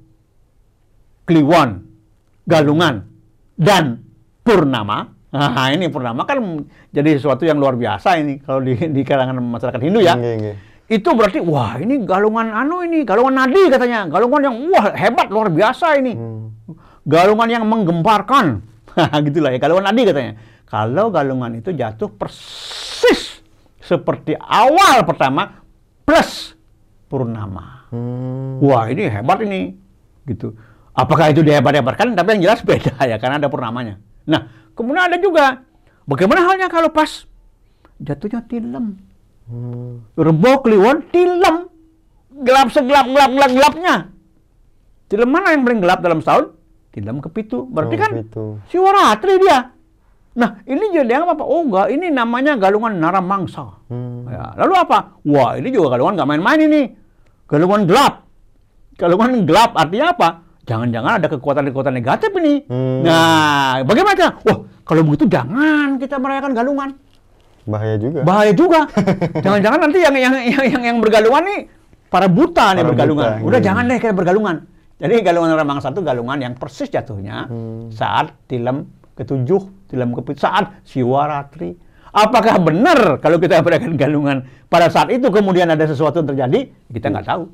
Kliwon, 1.26 1.70
Galungan, 2.46 3.02
dan 3.54 4.02
Purnama. 4.42 5.10
Nah, 5.36 5.68
ini 5.74 5.90
Purnama 5.90 6.22
kan 6.24 6.38
jadi 6.88 7.18
sesuatu 7.18 7.44
yang 7.44 7.58
luar 7.58 7.74
biasa 7.76 8.16
ini 8.16 8.40
kalau 8.40 8.62
di, 8.62 8.72
di 8.78 9.02
kalangan 9.04 9.36
masyarakat 9.42 9.80
Hindu 9.82 10.00
ya. 10.00 10.14
Nggih. 10.16 10.56
Itu 10.86 11.18
berarti 11.18 11.42
wah 11.42 11.76
ini 11.82 12.06
galungan 12.06 12.46
anu 12.54 12.86
ini, 12.86 13.02
galungan 13.02 13.42
nadi 13.42 13.68
katanya. 13.68 14.06
Galungan 14.06 14.40
yang 14.46 14.54
wah 14.70 14.94
hebat 14.94 15.28
luar 15.28 15.50
biasa 15.50 15.98
ini. 15.98 16.14
Hmm. 16.14 16.54
Galungan 17.02 17.48
yang 17.50 17.64
menggemparkan. 17.66 18.62
Gitulah 19.26 19.50
ya, 19.52 19.58
galungan 19.58 19.90
nadi 19.90 20.02
katanya. 20.06 20.32
Kalau 20.66 21.14
galungan 21.14 21.54
itu 21.54 21.70
jatuh 21.70 22.10
persis 22.10 23.38
seperti 23.78 24.34
awal 24.34 25.06
pertama 25.06 25.62
plus 26.02 26.58
purnama. 27.06 27.86
Hmm. 27.94 28.58
Wah, 28.58 28.90
ini 28.90 29.06
hebat 29.06 29.38
ini. 29.46 29.78
Gitu. 30.26 30.58
Apakah 30.90 31.30
itu 31.30 31.46
dihebat-hebatkan? 31.46 32.18
Tapi 32.18 32.28
yang 32.34 32.50
jelas 32.50 32.66
beda 32.66 32.98
ya, 33.10 33.16
karena 33.22 33.38
ada 33.38 33.46
purnamanya. 33.46 34.02
Nah, 34.26 34.50
kemudian 34.74 35.06
ada 35.06 35.18
juga, 35.22 35.62
bagaimana 36.02 36.42
halnya 36.50 36.66
kalau 36.66 36.90
pas 36.90 37.30
jatuhnya 38.02 38.42
tilem? 38.50 38.98
Hmm. 39.46 40.02
Rebo 40.18 40.66
Kliwon 40.66 41.06
tilem. 41.14 41.70
Gelap 42.42 42.68
segelap 42.74 43.06
gelap 43.06 43.30
gelap 43.32 43.50
gelapnya. 43.54 43.94
Tilem 45.06 45.30
mana 45.30 45.54
yang 45.54 45.62
paling 45.62 45.78
gelap 45.78 46.02
dalam 46.02 46.18
setahun? 46.18 46.58
Tilem 46.90 47.22
kepitu. 47.22 47.70
Berarti 47.70 47.94
Oh, 47.94 48.00
kan 48.02 48.10
gitu. 48.18 48.44
si 48.66 48.76
Waratri 48.82 49.38
dia. 49.38 49.75
Nah, 50.36 50.60
ini 50.68 50.92
jadi 50.92 51.24
apa? 51.24 51.40
Oh 51.40 51.64
enggak, 51.64 51.88
ini 51.88 52.12
namanya 52.12 52.60
galungan 52.60 52.92
Naramangsa. 53.00 53.80
Hmm. 53.88 54.28
Ya, 54.28 54.52
lalu 54.60 54.74
apa? 54.76 55.16
Wah, 55.24 55.56
ini 55.56 55.72
juga 55.72 55.96
galungan 55.96 56.20
nggak 56.20 56.28
main-main 56.28 56.60
ini. 56.60 56.82
Galungan 57.48 57.88
gelap. 57.88 58.28
Galungan 58.96 59.48
gelap 59.48 59.72
artinya 59.72 60.12
apa? 60.12 60.28
Jangan-jangan 60.66 61.22
ada 61.22 61.28
kekuatan-kekuatan 61.30 61.94
negatif 61.94 62.30
ini. 62.36 62.68
Hmm. 62.68 63.00
Nah, 63.00 63.80
bagaimana? 63.86 64.36
Wah, 64.44 64.58
kalau 64.84 65.02
begitu 65.06 65.24
jangan 65.24 65.96
kita 65.96 66.20
merayakan 66.20 66.52
galungan. 66.52 66.90
Bahaya 67.66 67.96
juga. 67.96 68.20
Bahaya 68.22 68.52
juga. 68.54 68.80
Jangan-jangan 69.44 69.78
nanti 69.82 69.98
yang 69.98 70.14
yang 70.14 70.34
yang 70.38 70.62
yang, 70.70 70.82
yang 70.86 70.96
bergalungan 71.02 71.42
nih 71.42 71.60
para 72.06 72.30
buta 72.30 72.78
nih 72.78 72.82
Para 72.86 72.90
bergalungan. 72.94 73.30
buta, 73.42 73.46
Udah 73.50 73.58
iya. 73.58 73.66
jangan 73.66 73.82
deh 73.90 73.98
kita 73.98 74.14
bergalungan. 74.14 74.56
Jadi 74.96 75.14
galungan 75.20 75.50
Ramang 75.50 75.80
satu 75.82 75.98
galungan 76.00 76.38
yang 76.38 76.54
persis 76.54 76.86
jatuhnya 76.86 77.50
Hmm. 77.50 77.90
saat 77.90 78.38
tilem 78.46 78.86
ketujuh, 79.16 79.90
kepitu, 79.90 80.38
saat 80.38 80.84
siwaratri. 80.84 81.74
Apakah 82.16 82.56
benar 82.60 83.20
kalau 83.20 83.36
kita 83.36 83.60
merayakan 83.60 83.92
galungan 83.96 84.38
pada 84.72 84.88
saat 84.88 85.12
itu 85.12 85.28
kemudian 85.28 85.68
ada 85.68 85.84
sesuatu 85.84 86.24
yang 86.24 86.28
terjadi? 86.32 86.60
Kita 86.88 87.12
nggak 87.12 87.26
tahu. 87.28 87.44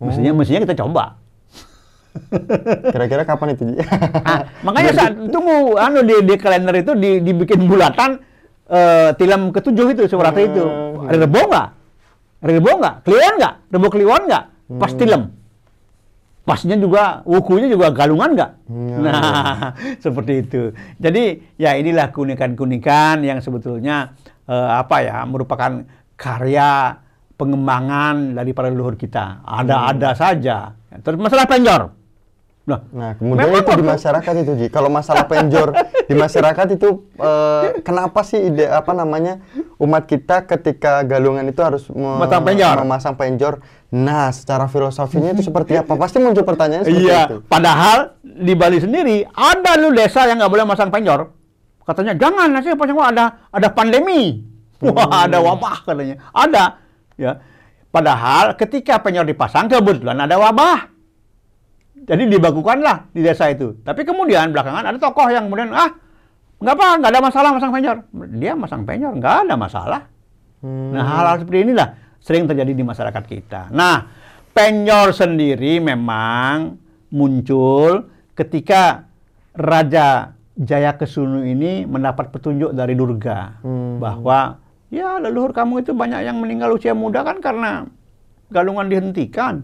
Mestinya 0.00 0.32
mestinya 0.32 0.60
kita 0.64 0.76
coba. 0.80 1.20
Kira-kira 2.92 3.22
kapan 3.28 3.54
itu, 3.54 3.62
Ji? 3.70 3.74
Ah, 4.24 4.48
makanya 4.64 4.92
saat 4.96 5.12
tunggu 5.28 5.76
anu 5.76 6.00
di, 6.02 6.16
di 6.24 6.34
kalender 6.40 6.80
itu 6.80 6.96
di, 6.96 7.20
dibikin 7.20 7.68
bulatan 7.68 8.18
eh, 8.66 9.10
tilam 9.20 9.52
ketujuh 9.52 9.86
itu 9.92 10.02
surat 10.08 10.34
itu. 10.40 10.64
Hmm. 10.64 11.06
Ada 11.06 11.28
rebo 11.28 11.40
nggak? 11.44 11.66
Ada 12.40 12.50
rebo 12.56 12.70
nggak? 12.80 12.94
Kliwon 13.04 13.34
nggak? 13.36 13.54
Rebo 13.68 13.86
kliwon 13.92 14.22
nggak? 14.26 14.44
Pas 14.80 14.92
tilam. 14.96 15.22
Pasnya 16.50 16.74
juga 16.74 17.22
wukunya 17.22 17.70
juga 17.70 17.94
galungan 17.94 18.34
nggak? 18.34 18.50
Hmm, 18.66 18.98
Nah, 19.06 19.70
seperti 20.04 20.42
itu. 20.42 20.62
Jadi 20.98 21.54
ya 21.54 21.78
inilah 21.78 22.10
keunikan-keunikan 22.10 23.22
yang 23.22 23.38
sebetulnya 23.38 24.18
eh, 24.44 24.70
apa 24.74 24.96
ya 25.00 25.22
merupakan 25.22 25.86
karya 26.18 26.98
pengembangan 27.38 28.34
dari 28.34 28.50
para 28.50 28.68
leluhur 28.68 28.98
kita. 28.98 29.46
Ada-ada 29.46 30.12
saja. 30.12 30.74
Terus 31.00 31.16
masalah 31.16 31.46
penjor. 31.46 31.94
Nah, 32.66 32.80
Nah, 32.92 33.10
kemudian 33.14 33.50
itu 33.50 33.72
di 33.72 33.86
masyarakat 33.86 34.32
itu, 34.42 34.52
Ji. 34.54 34.66
Kalau 34.68 34.90
masalah 34.90 35.24
penjor 35.24 35.70
di 36.10 36.18
masyarakat 36.18 36.66
itu 36.74 36.88
eh, 37.14 37.78
kenapa 37.80 38.20
sih 38.20 38.42
ide 38.42 38.66
apa 38.66 38.90
namanya 38.90 39.38
umat 39.78 40.04
kita 40.04 40.42
ketika 40.44 41.00
galungan 41.00 41.46
itu 41.46 41.62
harus 41.62 41.86
me- 41.86 42.18
Memasang 42.18 42.42
penjor. 42.42 42.76
memasang 42.76 43.14
penjor? 43.14 43.54
Nah, 43.90 44.30
secara 44.30 44.66
filosofinya 44.66 45.30
itu 45.30 45.46
seperti 45.46 45.74
apa? 45.74 45.94
Pasti 45.94 46.18
muncul 46.18 46.42
pertanyaan 46.42 46.82
seperti 46.82 47.06
Iya, 47.06 47.20
itu. 47.24 47.36
padahal 47.46 48.18
di 48.20 48.54
Bali 48.54 48.78
sendiri 48.78 49.22
ada 49.28 49.78
lu 49.78 49.90
desa 49.90 50.26
yang 50.26 50.36
nggak 50.36 50.50
boleh 50.50 50.66
masang 50.66 50.90
penjor. 50.90 51.30
Katanya 51.80 52.14
jangan 52.14 52.50
nanti 52.50 52.74
pasang 52.74 52.94
wah, 52.94 53.08
ada 53.08 53.24
ada 53.48 53.68
pandemi. 53.70 54.42
Wah, 54.80 55.24
ada 55.24 55.38
wabah 55.38 55.84
katanya. 55.84 56.18
Ada, 56.30 56.64
ya. 57.14 57.38
Padahal 57.86 58.54
ketika 58.54 58.98
penjor 58.98 59.22
dipasang 59.22 59.66
kebetulan 59.66 60.18
ada 60.18 60.34
wabah. 60.34 60.89
Jadi 62.10 62.26
dibakukanlah 62.26 63.14
di 63.14 63.22
desa 63.22 63.46
itu. 63.54 63.78
Tapi 63.86 64.02
kemudian 64.02 64.50
belakangan 64.50 64.82
ada 64.82 64.98
tokoh 64.98 65.30
yang 65.30 65.46
kemudian 65.46 65.70
ah 65.70 65.94
nggak 66.58 66.74
apa 66.74 66.86
nggak 66.98 67.10
ada 67.14 67.22
masalah 67.22 67.50
masang 67.54 67.70
penjor. 67.70 67.96
Dia 68.34 68.52
masang 68.58 68.82
penjor 68.82 69.14
nggak 69.14 69.34
ada 69.46 69.54
masalah. 69.54 70.00
Hmm. 70.58 70.90
Nah, 70.90 71.06
hal-hal 71.06 71.46
seperti 71.46 71.70
inilah 71.70 71.88
sering 72.18 72.50
terjadi 72.50 72.74
di 72.74 72.82
masyarakat 72.82 73.24
kita. 73.30 73.70
Nah, 73.70 74.10
penyor 74.50 75.14
sendiri 75.14 75.78
memang 75.78 76.82
muncul 77.14 78.10
ketika 78.34 79.06
Raja 79.54 80.34
Jaya 80.58 80.98
Kesunu 80.98 81.46
ini 81.46 81.86
mendapat 81.86 82.34
petunjuk 82.34 82.74
dari 82.74 82.98
Durga 82.98 83.62
Hmm. 83.62 84.02
bahwa 84.02 84.58
ya 84.90 85.22
leluhur 85.22 85.54
kamu 85.54 85.86
itu 85.86 85.94
banyak 85.94 86.26
yang 86.26 86.42
meninggal 86.42 86.74
usia 86.74 86.90
muda 86.90 87.22
kan 87.22 87.38
karena 87.38 87.86
galungan 88.50 88.90
dihentikan. 88.90 89.62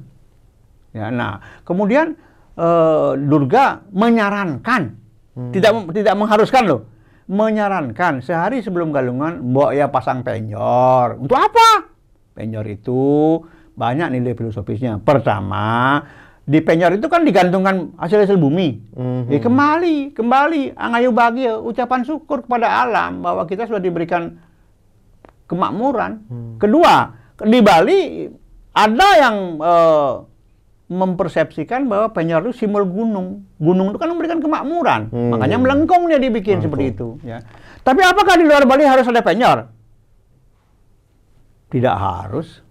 Ya, 0.95 1.11
nah, 1.13 1.45
kemudian 1.67 2.17
eh, 2.57 3.11
Durga 3.21 3.85
menyarankan, 3.93 4.83
tidak 5.53 5.93
tidak 5.93 6.15
mengharuskan 6.17 6.63
loh, 6.65 6.81
menyarankan 7.29 8.25
sehari 8.25 8.65
sebelum 8.65 8.91
galungan, 8.91 9.45
mbok 9.45 9.77
ya 9.77 9.93
pasang 9.93 10.25
penjor. 10.25 11.21
Untuk 11.21 11.37
apa? 11.37 11.93
Penjor 12.33 12.65
itu 12.69 13.41
banyak 13.77 14.09
nilai 14.17 14.33
filosofisnya. 14.33 15.03
Pertama, 15.05 16.01
di 16.47 16.63
penjor 16.63 16.95
itu 16.95 17.11
kan 17.11 17.27
digantungkan 17.27 17.99
hasil-hasil 17.99 18.39
bumi. 18.39 18.95
Mhm. 18.95 19.35
Ya, 19.35 19.39
kembali, 19.43 19.97
kembali, 20.15 20.79
angayu 20.79 21.11
bahagia, 21.11 21.59
ucapan 21.59 22.07
syukur 22.07 22.47
kepada 22.47 22.87
alam 22.87 23.21
bahwa 23.21 23.45
kita 23.45 23.67
sudah 23.67 23.83
diberikan 23.83 24.39
kemakmuran. 25.51 26.23
Kedua, 26.63 27.11
di 27.43 27.59
Bali 27.61 28.01
ada 28.73 29.09
yang 29.19 29.37
eh, 29.59 30.13
mempersepsikan 30.87 31.91
bahwa 31.91 32.15
penyor 32.15 32.47
itu 32.47 32.63
simbol 32.67 32.87
gunung. 32.87 33.43
Gunung 33.59 33.91
itu 33.91 33.99
kan 33.99 34.09
memberikan 34.11 34.39
kemakmuran. 34.39 35.11
Hmm. 35.11 35.35
Makanya 35.35 35.59
melengkung 35.59 36.07
dia 36.07 36.23
dibikin 36.23 36.59
Melengkung. 36.59 36.65
seperti 36.65 36.85
itu. 36.95 37.09
Ya. 37.27 37.43
Tapi 37.83 38.01
apakah 38.07 38.39
di 38.39 38.47
luar 38.47 38.63
Bali 38.67 38.87
harus 38.87 39.07
ada 39.07 39.23
penyor? 39.23 39.67
Tidak 41.71 41.97
harus. 41.99 42.63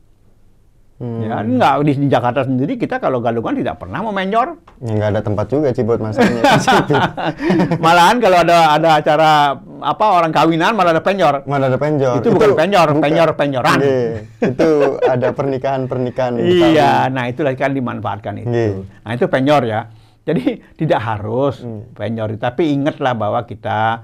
Hmm. 0.96 1.28
Ya, 1.28 1.44
enggak 1.44 1.84
di, 1.84 1.92
di 1.92 2.08
Jakarta 2.08 2.48
sendiri 2.48 2.80
kita 2.80 3.04
kalau 3.04 3.20
galungan 3.20 3.60
tidak 3.60 3.84
pernah 3.84 4.00
mau 4.00 4.16
menyor. 4.16 4.64
Ya 4.80 4.96
nggak 4.96 5.10
ada 5.12 5.22
tempat 5.28 5.46
juga 5.52 5.68
sih 5.76 5.84
buat 5.84 6.00
situ. 6.00 6.96
Malahan 7.84 8.24
kalau 8.24 8.40
ada 8.40 8.80
ada 8.80 8.90
acara 9.04 9.60
apa 9.84 10.06
orang 10.08 10.32
kawinan 10.32 10.72
malah 10.72 10.96
ada 10.96 11.04
penyor. 11.04 11.44
Mana 11.44 11.68
ada 11.68 11.76
penjor? 11.76 12.24
Itu 12.24 12.32
bukan 12.32 12.56
penjor, 12.56 12.96
penyor-penyoran. 12.96 13.80
Iya, 13.84 14.24
itu 14.40 14.70
ada 15.04 15.28
pernikahan-pernikahan. 15.36 16.34
Iya, 16.56 17.12
nah 17.12 17.28
itulah 17.28 17.52
kan 17.60 17.76
dimanfaatkan 17.76 18.48
itu. 18.48 18.56
Iya. 18.56 18.88
Nah 19.04 19.12
itu 19.12 19.26
penyor 19.28 19.68
ya. 19.68 19.92
Jadi 20.26 20.64
tidak 20.80 21.04
harus 21.04 21.60
Hmm. 21.60 21.92
penyor, 21.92 22.32
tapi 22.40 22.72
ingatlah 22.72 23.14
bahwa 23.14 23.44
kita 23.44 24.00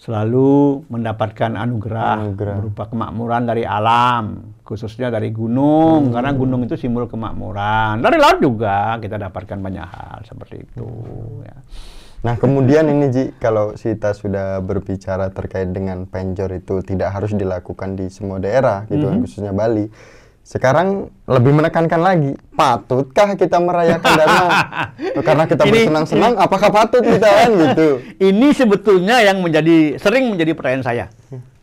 selalu 0.00 0.80
mendapatkan 0.88 1.60
anugerah, 1.60 2.32
Anugerah. 2.32 2.56
berupa 2.56 2.88
kemakmuran 2.88 3.44
dari 3.44 3.68
alam, 3.68 4.56
khususnya 4.64 5.12
dari 5.12 5.28
gunung, 5.28 6.08
karena 6.08 6.32
gunung 6.32 6.64
itu 6.64 6.72
simbol 6.80 7.04
kemakmuran. 7.04 8.00
Dari 8.00 8.16
laut 8.16 8.40
juga 8.40 8.96
kita 8.96 9.20
dapatkan 9.20 9.60
banyak 9.60 9.84
hal 9.84 10.18
seperti 10.24 10.64
itu. 10.64 10.88
Ya. 11.44 11.56
Nah, 12.20 12.36
kemudian 12.36 12.88
ini 12.88 13.12
Ji, 13.12 13.24
kalau 13.36 13.76
kita 13.76 14.12
sudah 14.12 14.60
berbicara 14.60 15.28
terkait 15.32 15.68
dengan 15.68 16.04
penjor 16.04 16.52
itu 16.52 16.80
tidak 16.80 17.16
harus 17.16 17.32
dilakukan 17.32 17.96
di 17.96 18.08
semua 18.08 18.40
daerah 18.40 18.88
gitu 18.88 19.04
kan, 19.04 19.20
Mhm. 19.20 19.24
khususnya 19.24 19.52
Bali. 19.52 19.84
Sekarang 20.40 21.12
lebih 21.30 21.52
menekankan 21.54 22.00
lagi, 22.00 22.32
patutkah 22.58 23.38
kita 23.38 23.62
merayakan 23.62 24.10
Dharma? 24.18 24.48
Karena 25.26 25.44
kita 25.46 25.62
Ini- 25.62 25.70
bersenang-senang, 25.70 26.32
apakah 26.36 26.68
patut 26.74 27.04
kita 27.06 27.28
kan 27.28 27.50
gitu? 27.54 27.88
Ini 28.32 28.48
sebetulnya 28.50 29.22
yang 29.22 29.38
menjadi 29.38 30.00
sering 30.00 30.26
menjadi 30.26 30.50
pertanyaan 30.58 30.82
saya. 30.82 31.06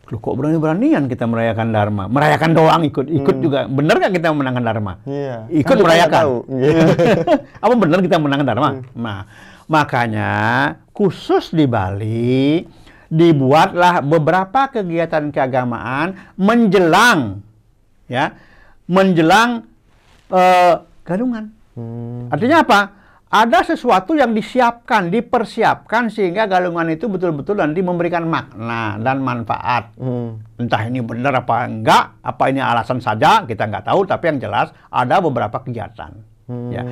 Loh, 0.08 0.24
kok 0.24 0.40
berani-beranian 0.40 1.04
kita 1.04 1.28
merayakan 1.28 1.68
Dharma? 1.68 2.08
Merayakan 2.08 2.56
doang 2.56 2.80
ikut, 2.80 3.12
ikut 3.12 3.36
juga. 3.44 3.68
Bener 3.68 4.00
nggak 4.00 4.12
kita 4.16 4.32
menangkan 4.32 4.64
Dharma? 4.64 4.92
Iya. 5.04 5.36
Ikut 5.52 5.76
Kan 5.76 5.84
merayakan. 5.84 6.16
tahu. 6.24 6.36
Iya. 6.48 6.80
Apa 7.64 7.74
benar 7.76 7.98
kita 8.00 8.16
menangkan 8.16 8.46
Dharma? 8.48 8.70
Nah, 8.96 9.28
makanya 9.68 10.32
khusus 10.96 11.52
di 11.52 11.68
Bali 11.68 12.64
dibuatlah 13.12 14.00
beberapa 14.00 14.72
kegiatan 14.72 15.28
keagamaan 15.28 16.16
menjelang 16.40 17.44
ya, 18.08 18.32
menjelang 18.88 19.68
eh, 20.32 20.74
galungan. 21.04 21.52
Hmm. 21.78 22.32
Artinya 22.32 22.64
apa? 22.64 22.80
Ada 23.28 23.76
sesuatu 23.76 24.16
yang 24.16 24.32
disiapkan, 24.32 25.12
dipersiapkan 25.12 26.08
sehingga 26.08 26.48
galungan 26.48 26.88
itu 26.88 27.12
betul-betul 27.12 27.60
nanti 27.60 27.84
memberikan 27.84 28.24
makna 28.24 28.96
dan 28.96 29.20
manfaat. 29.20 29.92
Hmm. 30.00 30.40
Entah 30.56 30.88
ini 30.88 31.04
benar 31.04 31.44
apa 31.44 31.68
enggak, 31.68 32.24
apa 32.24 32.42
ini 32.48 32.64
alasan 32.64 33.04
saja, 33.04 33.44
kita 33.44 33.68
nggak 33.68 33.84
tahu. 33.84 34.08
Tapi 34.08 34.24
yang 34.32 34.38
jelas 34.48 34.72
ada 34.88 35.20
beberapa 35.20 35.60
kegiatan. 35.60 36.16
Hmm. 36.48 36.72
Ya. 36.72 36.82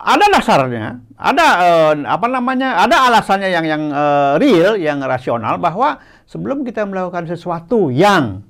Ada 0.00 0.32
dasarnya, 0.32 1.00
ada 1.16 1.46
eh, 1.60 1.94
apa 2.04 2.28
namanya, 2.28 2.84
ada 2.84 3.08
alasannya 3.08 3.48
yang 3.48 3.64
yang 3.64 3.82
eh, 3.88 4.32
real, 4.36 4.76
yang 4.76 5.00
rasional 5.00 5.56
bahwa 5.56 5.96
sebelum 6.28 6.60
kita 6.60 6.84
melakukan 6.84 7.24
sesuatu 7.24 7.88
yang 7.88 8.44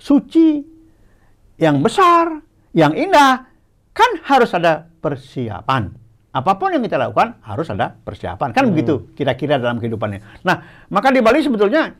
suci, 0.00 0.64
yang 1.58 1.80
besar, 1.80 2.42
yang 2.74 2.92
indah, 2.94 3.46
kan 3.94 4.10
harus 4.26 4.50
ada 4.54 4.90
persiapan. 4.98 5.94
Apa 6.34 6.58
pun 6.58 6.74
yang 6.74 6.82
kita 6.82 6.98
lakukan 6.98 7.38
harus 7.46 7.70
ada 7.70 7.94
persiapan. 7.94 8.50
Kan 8.50 8.74
begitu 8.74 9.14
kira-kira 9.14 9.54
dalam 9.54 9.78
kehidupannya. 9.78 10.42
Nah, 10.42 10.86
maka 10.90 11.14
di 11.14 11.22
Bali 11.22 11.38
sebetulnya 11.38 11.94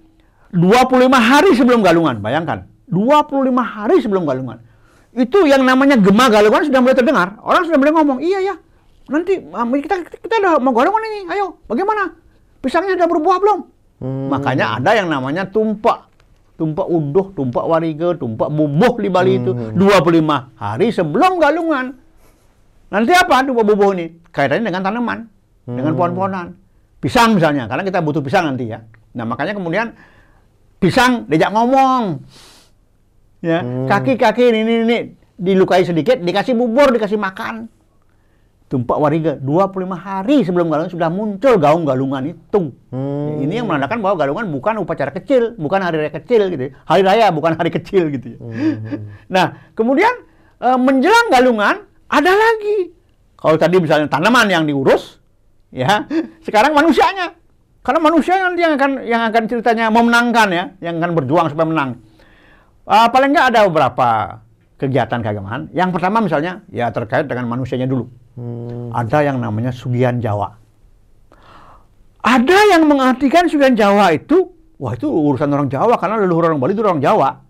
25 0.50 1.06
hari 1.14 1.54
sebelum 1.54 1.86
galungan, 1.86 2.18
bayangkan. 2.18 2.66
25 2.90 3.54
hari 3.62 4.02
sebelum 4.02 4.26
galungan. 4.26 4.58
Itu 5.14 5.46
yang 5.46 5.62
namanya 5.62 5.94
gema 5.94 6.26
galungan 6.26 6.66
sudah 6.66 6.80
mulai 6.82 6.96
terdengar. 6.98 7.38
Orang 7.46 7.62
sudah 7.70 7.78
mulai 7.78 7.94
ngomong, 7.94 8.18
"Iya 8.18 8.38
ya. 8.42 8.54
Nanti 9.06 9.38
um, 9.38 9.70
kita 9.78 10.02
kita 10.02 10.34
udah 10.42 10.52
mau 10.58 10.74
galungan 10.74 11.02
ini. 11.06 11.20
Ayo, 11.30 11.62
bagaimana? 11.70 12.10
Pisangnya 12.58 12.98
udah 12.98 13.06
berbuah 13.06 13.38
belum?" 13.38 13.58
Hmm. 14.02 14.26
Makanya 14.34 14.82
ada 14.82 14.90
yang 14.98 15.06
namanya 15.06 15.46
tumpak. 15.46 16.10
Tumpak 16.54 16.86
uduh, 16.86 17.34
tumpak 17.34 17.66
warige, 17.66 18.14
tumpak 18.14 18.46
bubuh 18.46 18.94
di 19.02 19.10
Bali 19.10 19.42
itu 19.42 19.50
25 19.74 20.54
hari 20.54 20.94
sebelum 20.94 21.42
galungan. 21.42 21.98
Nanti 22.94 23.10
apa 23.10 23.42
tumpak 23.42 23.66
bubuh 23.66 23.90
ini? 23.90 24.22
Kaitannya 24.30 24.70
dengan 24.70 24.82
tanaman, 24.86 25.18
dengan 25.66 25.92
pohon-pohonan. 25.98 26.54
Pisang 27.02 27.34
misalnya, 27.34 27.66
karena 27.66 27.82
kita 27.82 27.98
butuh 28.00 28.22
pisang 28.22 28.46
nanti 28.46 28.70
ya. 28.70 28.86
Nah, 29.18 29.26
makanya 29.26 29.54
kemudian 29.58 29.98
pisang 30.78 31.26
diajak 31.26 31.50
ngomong. 31.50 32.22
Ya, 33.44 33.60
kaki-kaki 33.90 34.54
ini, 34.54 34.60
ini, 34.64 34.74
ini 34.86 34.98
dilukai 35.36 35.84
sedikit, 35.84 36.22
dikasih 36.22 36.54
bubur, 36.56 36.94
dikasih 36.94 37.18
makan. 37.18 37.68
Tumpak 38.74 38.98
warige 38.98 39.38
25 39.38 39.86
hari 39.94 40.42
sebelum 40.42 40.66
galungan 40.66 40.90
sudah 40.90 41.06
muncul 41.06 41.62
gaung 41.62 41.86
galungan 41.86 42.34
itu. 42.34 42.74
Hmm. 42.90 43.38
Ini 43.38 43.62
yang 43.62 43.70
menandakan 43.70 44.02
bahwa 44.02 44.18
galungan 44.18 44.50
bukan 44.50 44.82
upacara 44.82 45.14
kecil, 45.14 45.54
bukan 45.54 45.78
hari 45.78 46.02
raya 46.02 46.10
kecil 46.10 46.50
gitu. 46.50 46.66
ya. 46.66 46.70
Hari 46.82 47.06
raya 47.06 47.30
bukan 47.30 47.54
hari 47.54 47.70
kecil 47.70 48.10
gitu 48.10 48.34
ya. 48.34 48.38
Nah, 49.30 49.70
kemudian 49.78 50.10
eh, 50.58 50.74
menjelang 50.74 51.30
galungan 51.30 51.86
ada 52.10 52.32
lagi. 52.34 52.90
Kalau 53.38 53.54
tadi 53.54 53.78
misalnya 53.78 54.10
tanaman 54.10 54.50
yang 54.50 54.66
diurus, 54.66 55.22
ya, 55.70 56.10
sekarang 56.42 56.74
manusianya. 56.74 57.30
Karena 57.78 58.02
manusia 58.02 58.42
nanti 58.42 58.58
yang 58.58 58.74
akan 58.74 58.90
yang 59.06 59.22
akan 59.30 59.42
ceritanya 59.54 59.86
memenangkan 59.94 60.48
ya, 60.50 60.64
yang 60.82 60.98
akan 60.98 61.14
berjuang 61.14 61.46
supaya 61.46 61.70
menang. 61.70 62.02
Eh, 62.90 63.06
paling 63.06 63.30
nggak 63.30 63.54
ada 63.54 63.70
beberapa 63.70 64.42
kegiatan 64.82 65.22
keagamaan. 65.22 65.70
Yang 65.70 65.94
pertama 65.94 66.18
misalnya 66.26 66.66
ya 66.74 66.90
terkait 66.90 67.30
dengan 67.30 67.46
manusianya 67.46 67.86
dulu. 67.86 68.23
Hmm. 68.34 68.90
Ada 68.90 69.30
yang 69.30 69.38
namanya 69.38 69.70
sugihan 69.70 70.18
Jawa. 70.18 70.58
Ada 72.24 72.58
yang 72.74 72.88
mengartikan 72.88 73.46
sugihan 73.46 73.76
Jawa 73.76 74.10
itu, 74.16 74.50
wah 74.80 74.96
itu 74.96 75.06
urusan 75.06 75.50
orang 75.52 75.68
Jawa 75.70 75.94
karena 76.00 76.18
leluhur 76.24 76.50
orang 76.50 76.58
Bali 76.58 76.72
itu 76.74 76.82
orang 76.82 76.98
Jawa. 77.04 77.44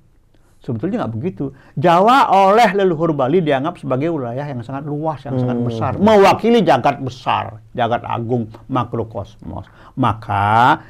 Sebetulnya 0.64 1.04
nggak 1.04 1.12
begitu. 1.12 1.52
Jawa 1.76 2.32
oleh 2.32 2.72
leluhur 2.72 3.12
Bali 3.12 3.44
dianggap 3.44 3.76
sebagai 3.76 4.08
wilayah 4.08 4.48
yang 4.48 4.64
sangat 4.64 4.88
luas, 4.88 5.20
yang 5.28 5.36
sangat 5.36 5.60
besar, 5.60 5.92
mewakili 6.00 6.64
jagat 6.64 7.04
besar, 7.04 7.60
jagat 7.76 8.00
agung, 8.04 8.48
makrokosmos. 8.72 9.68
Maka 10.00 10.80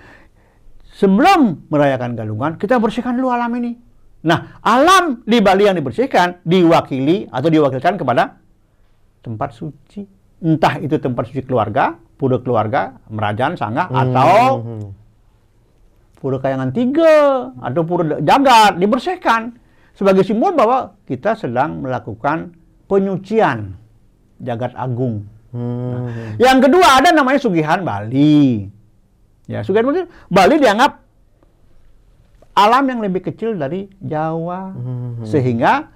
sebelum 0.94 1.66
merayakan 1.70 2.14
galungan, 2.14 2.54
kita 2.54 2.78
bersihkan 2.78 3.18
dulu 3.18 3.34
alam 3.34 3.50
ini. 3.58 3.74
Nah, 4.24 4.62
alam 4.62 5.26
di 5.26 5.42
Bali 5.42 5.68
yang 5.68 5.76
dibersihkan 5.76 6.40
diwakili 6.46 7.28
atau 7.28 7.50
diwakilkan 7.50 7.98
kepada 8.00 8.40
tempat 9.24 9.56
suci. 9.56 10.04
Entah 10.44 10.76
itu 10.76 11.00
tempat 11.00 11.32
suci 11.32 11.40
keluarga, 11.40 11.96
pura 12.20 12.36
keluarga, 12.36 13.00
merajan, 13.08 13.56
sangga, 13.56 13.88
atau 13.88 14.60
Hmm. 14.60 14.88
pura 16.20 16.36
kayangan 16.36 16.70
tiga, 16.76 17.16
atau 17.56 17.80
pura 17.88 18.20
jagat, 18.20 18.76
dibersihkan. 18.76 19.56
Sebagai 19.96 20.26
simbol 20.26 20.52
bahwa 20.52 21.00
kita 21.08 21.32
sedang 21.32 21.80
melakukan 21.80 22.52
penyucian 22.90 23.80
jagat 24.42 24.76
agung. 24.76 25.24
Hmm. 25.54 26.36
Yang 26.36 26.68
kedua 26.68 27.00
ada 27.00 27.08
namanya 27.14 27.40
Sugihan 27.40 27.80
Bali. 27.80 28.68
Ya, 29.48 29.64
Sugihan 29.64 29.86
Bali, 29.86 30.04
Bali 30.28 30.56
dianggap 30.60 31.00
alam 32.54 32.84
yang 32.86 33.00
lebih 33.02 33.22
kecil 33.22 33.56
dari 33.56 33.86
Jawa, 33.98 34.74
sehingga 35.26 35.90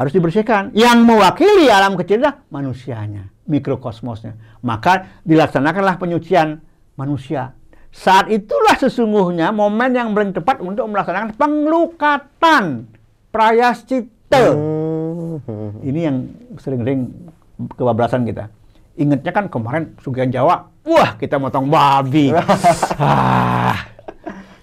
harus 0.00 0.16
dibersihkan. 0.16 0.72
Yang 0.72 1.04
mewakili 1.04 1.68
alam 1.68 1.92
kecil 2.00 2.24
adalah 2.24 2.40
manusianya, 2.48 3.28
mikrokosmosnya. 3.44 4.40
Maka 4.64 5.20
dilaksanakanlah 5.28 6.00
penyucian 6.00 6.64
manusia. 6.96 7.52
Saat 7.92 8.32
itulah 8.32 8.80
sesungguhnya 8.80 9.52
momen 9.52 9.92
yang 9.92 10.16
paling 10.16 10.32
tepat 10.32 10.64
untuk 10.64 10.88
melaksanakan 10.88 11.36
penglukatan 11.36 12.88
prayascita. 13.28 14.56
Hmm. 14.56 15.84
Ini 15.84 16.00
yang 16.00 16.16
sering-sering 16.56 17.12
kebablasan 17.76 18.24
kita. 18.24 18.48
Ingatnya 18.96 19.32
kan 19.36 19.52
kemarin 19.52 19.92
Sugihan 20.00 20.32
Jawa, 20.32 20.64
wah 20.86 21.10
kita 21.20 21.36
motong 21.36 21.68
babi. 21.68 22.32
ah, 23.00 23.76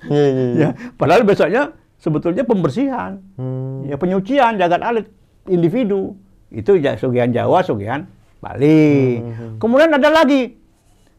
Iya, 0.07 0.23
iya, 0.23 0.45
iya. 0.55 0.55
ya, 0.55 0.69
padahal 0.95 1.27
besoknya 1.27 1.75
sebetulnya 1.99 2.47
pembersihan, 2.47 3.19
Hmm. 3.35 3.83
ya 3.83 3.99
penyucian 3.99 4.55
jagat 4.55 4.79
alit 4.79 5.05
individu. 5.49 6.15
Itu 6.47 6.79
ya 6.79 6.95
Sugihan 6.95 7.31
Jawa, 7.31 7.63
Sugihan 7.63 8.07
Bali. 8.39 9.19
Kemudian 9.59 9.91
ada 9.91 10.09
lagi 10.11 10.55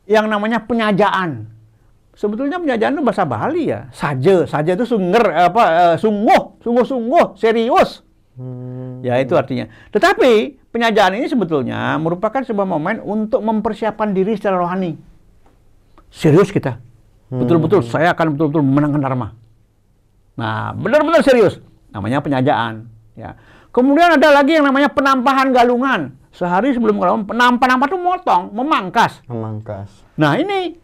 yang 0.08 0.30
namanya 0.30 0.64
penyajaan. 0.64 1.52
Sebetulnya 2.18 2.58
penyajaan 2.58 2.98
itu 2.98 3.04
bahasa 3.04 3.22
Bali 3.28 3.70
ya. 3.70 3.86
Saja, 3.94 4.42
saja 4.48 4.74
itu 4.74 4.82
sunger 4.82 5.22
apa 5.34 5.94
eh, 5.94 5.96
sungguh, 6.02 6.58
sungguh-sungguh, 6.64 7.38
serius. 7.38 8.02
Hmm. 8.34 9.02
Ya 9.06 9.18
itu 9.22 9.38
artinya. 9.38 9.70
Tetapi 9.94 10.58
penyajaan 10.74 11.14
ini 11.18 11.26
sebetulnya 11.30 11.94
merupakan 12.02 12.42
sebuah 12.42 12.66
momen 12.66 12.98
untuk 13.02 13.42
mempersiapkan 13.42 14.10
diri 14.14 14.34
secara 14.34 14.58
rohani. 14.58 14.98
Serius 16.10 16.50
kita. 16.50 16.82
Betul-betul 17.28 17.84
saya 17.84 18.16
akan 18.16 18.34
betul-betul 18.34 18.64
memenangkan 18.64 19.00
Dharma. 19.04 19.28
Nah, 20.38 20.72
benar-benar 20.72 21.20
serius. 21.20 21.60
Namanya 21.92 22.24
penyajaan. 22.24 22.88
Ya. 23.18 23.36
Kemudian 23.78 24.18
ada 24.18 24.34
lagi 24.34 24.58
yang 24.58 24.66
namanya 24.66 24.90
penampahan 24.90 25.54
galungan. 25.54 26.18
Sehari 26.34 26.74
sebelum 26.74 26.98
galungan, 26.98 27.30
penampa 27.30 27.62
penampa 27.62 27.86
itu 27.86 27.94
motong, 27.94 28.50
memangkas. 28.50 29.22
Memangkas. 29.30 30.02
Nah 30.18 30.34
ini, 30.34 30.74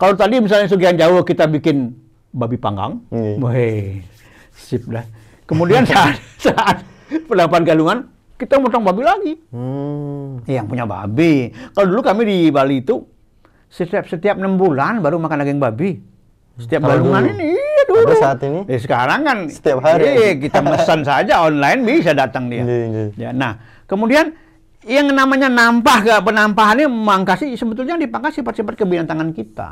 kalau 0.00 0.16
tadi 0.16 0.40
misalnya 0.40 0.64
Sugihan 0.64 0.96
Jawa 0.96 1.28
kita 1.28 1.44
bikin 1.44 1.92
babi 2.32 2.56
panggang, 2.56 3.04
Iya. 3.12 3.36
weh, 3.36 4.00
sip 4.56 4.88
dah. 4.88 5.04
Kemudian 5.44 5.84
saat, 5.92 6.16
saat 6.40 6.88
penampahan 7.28 7.68
galungan, 7.68 7.98
kita 8.40 8.56
motong 8.56 8.80
babi 8.80 9.04
lagi. 9.04 9.32
Hmm. 9.52 10.40
Yang 10.48 10.72
punya 10.72 10.88
babi. 10.88 11.52
Kalau 11.76 11.84
dulu 11.84 12.00
kami 12.00 12.22
di 12.24 12.38
Bali 12.48 12.80
itu, 12.80 13.04
setiap 13.68 14.08
setiap 14.08 14.40
enam 14.40 14.56
bulan 14.56 15.04
baru 15.04 15.20
makan 15.20 15.44
daging 15.44 15.60
babi. 15.60 16.00
Setiap 16.56 16.80
galungan 16.80 17.28
ini, 17.28 17.52
iya 17.52 17.67
dulu. 18.04 18.14
Saat 18.18 18.40
ini? 18.46 18.60
Eh, 18.68 18.80
sekarang 18.80 19.20
kan 19.26 19.38
Setiap 19.50 19.78
hari. 19.82 20.04
eh, 20.06 20.34
kita 20.38 20.62
pesan 20.62 21.02
saja 21.02 21.42
online 21.42 21.80
bisa 21.82 22.14
datang 22.14 22.46
dia. 22.46 22.62
Iya, 22.62 22.76
iya. 22.86 23.04
Ya, 23.16 23.30
nah, 23.34 23.58
kemudian 23.90 24.34
yang 24.86 25.10
namanya 25.10 25.50
nampah 25.50 25.98
ke 26.00 26.14
penampahan 26.22 26.80
ini 26.82 26.86
memangkasi 26.86 27.52
sebetulnya 27.58 27.98
dipangkas 27.98 28.38
sifat-sifat 28.38 28.78
kebinatangan 28.78 29.30
kita. 29.34 29.68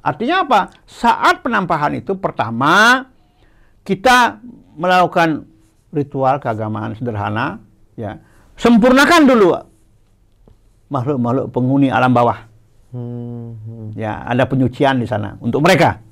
Artinya 0.00 0.44
apa? 0.44 0.60
Saat 0.84 1.44
penampahan 1.44 1.96
itu 1.96 2.16
pertama 2.16 3.04
kita 3.84 4.40
melakukan 4.76 5.44
ritual 5.90 6.38
keagamaan 6.38 6.94
sederhana, 6.94 7.60
ya. 7.96 8.20
Sempurnakan 8.60 9.22
dulu 9.24 9.56
makhluk-makhluk 10.92 11.46
penghuni 11.48 11.88
alam 11.88 12.12
bawah. 12.12 12.50
Hmm. 12.90 13.56
hmm. 13.56 13.86
Ya, 13.94 14.20
ada 14.26 14.44
penyucian 14.44 14.98
di 14.98 15.06
sana 15.06 15.38
untuk 15.38 15.62
mereka. 15.62 16.02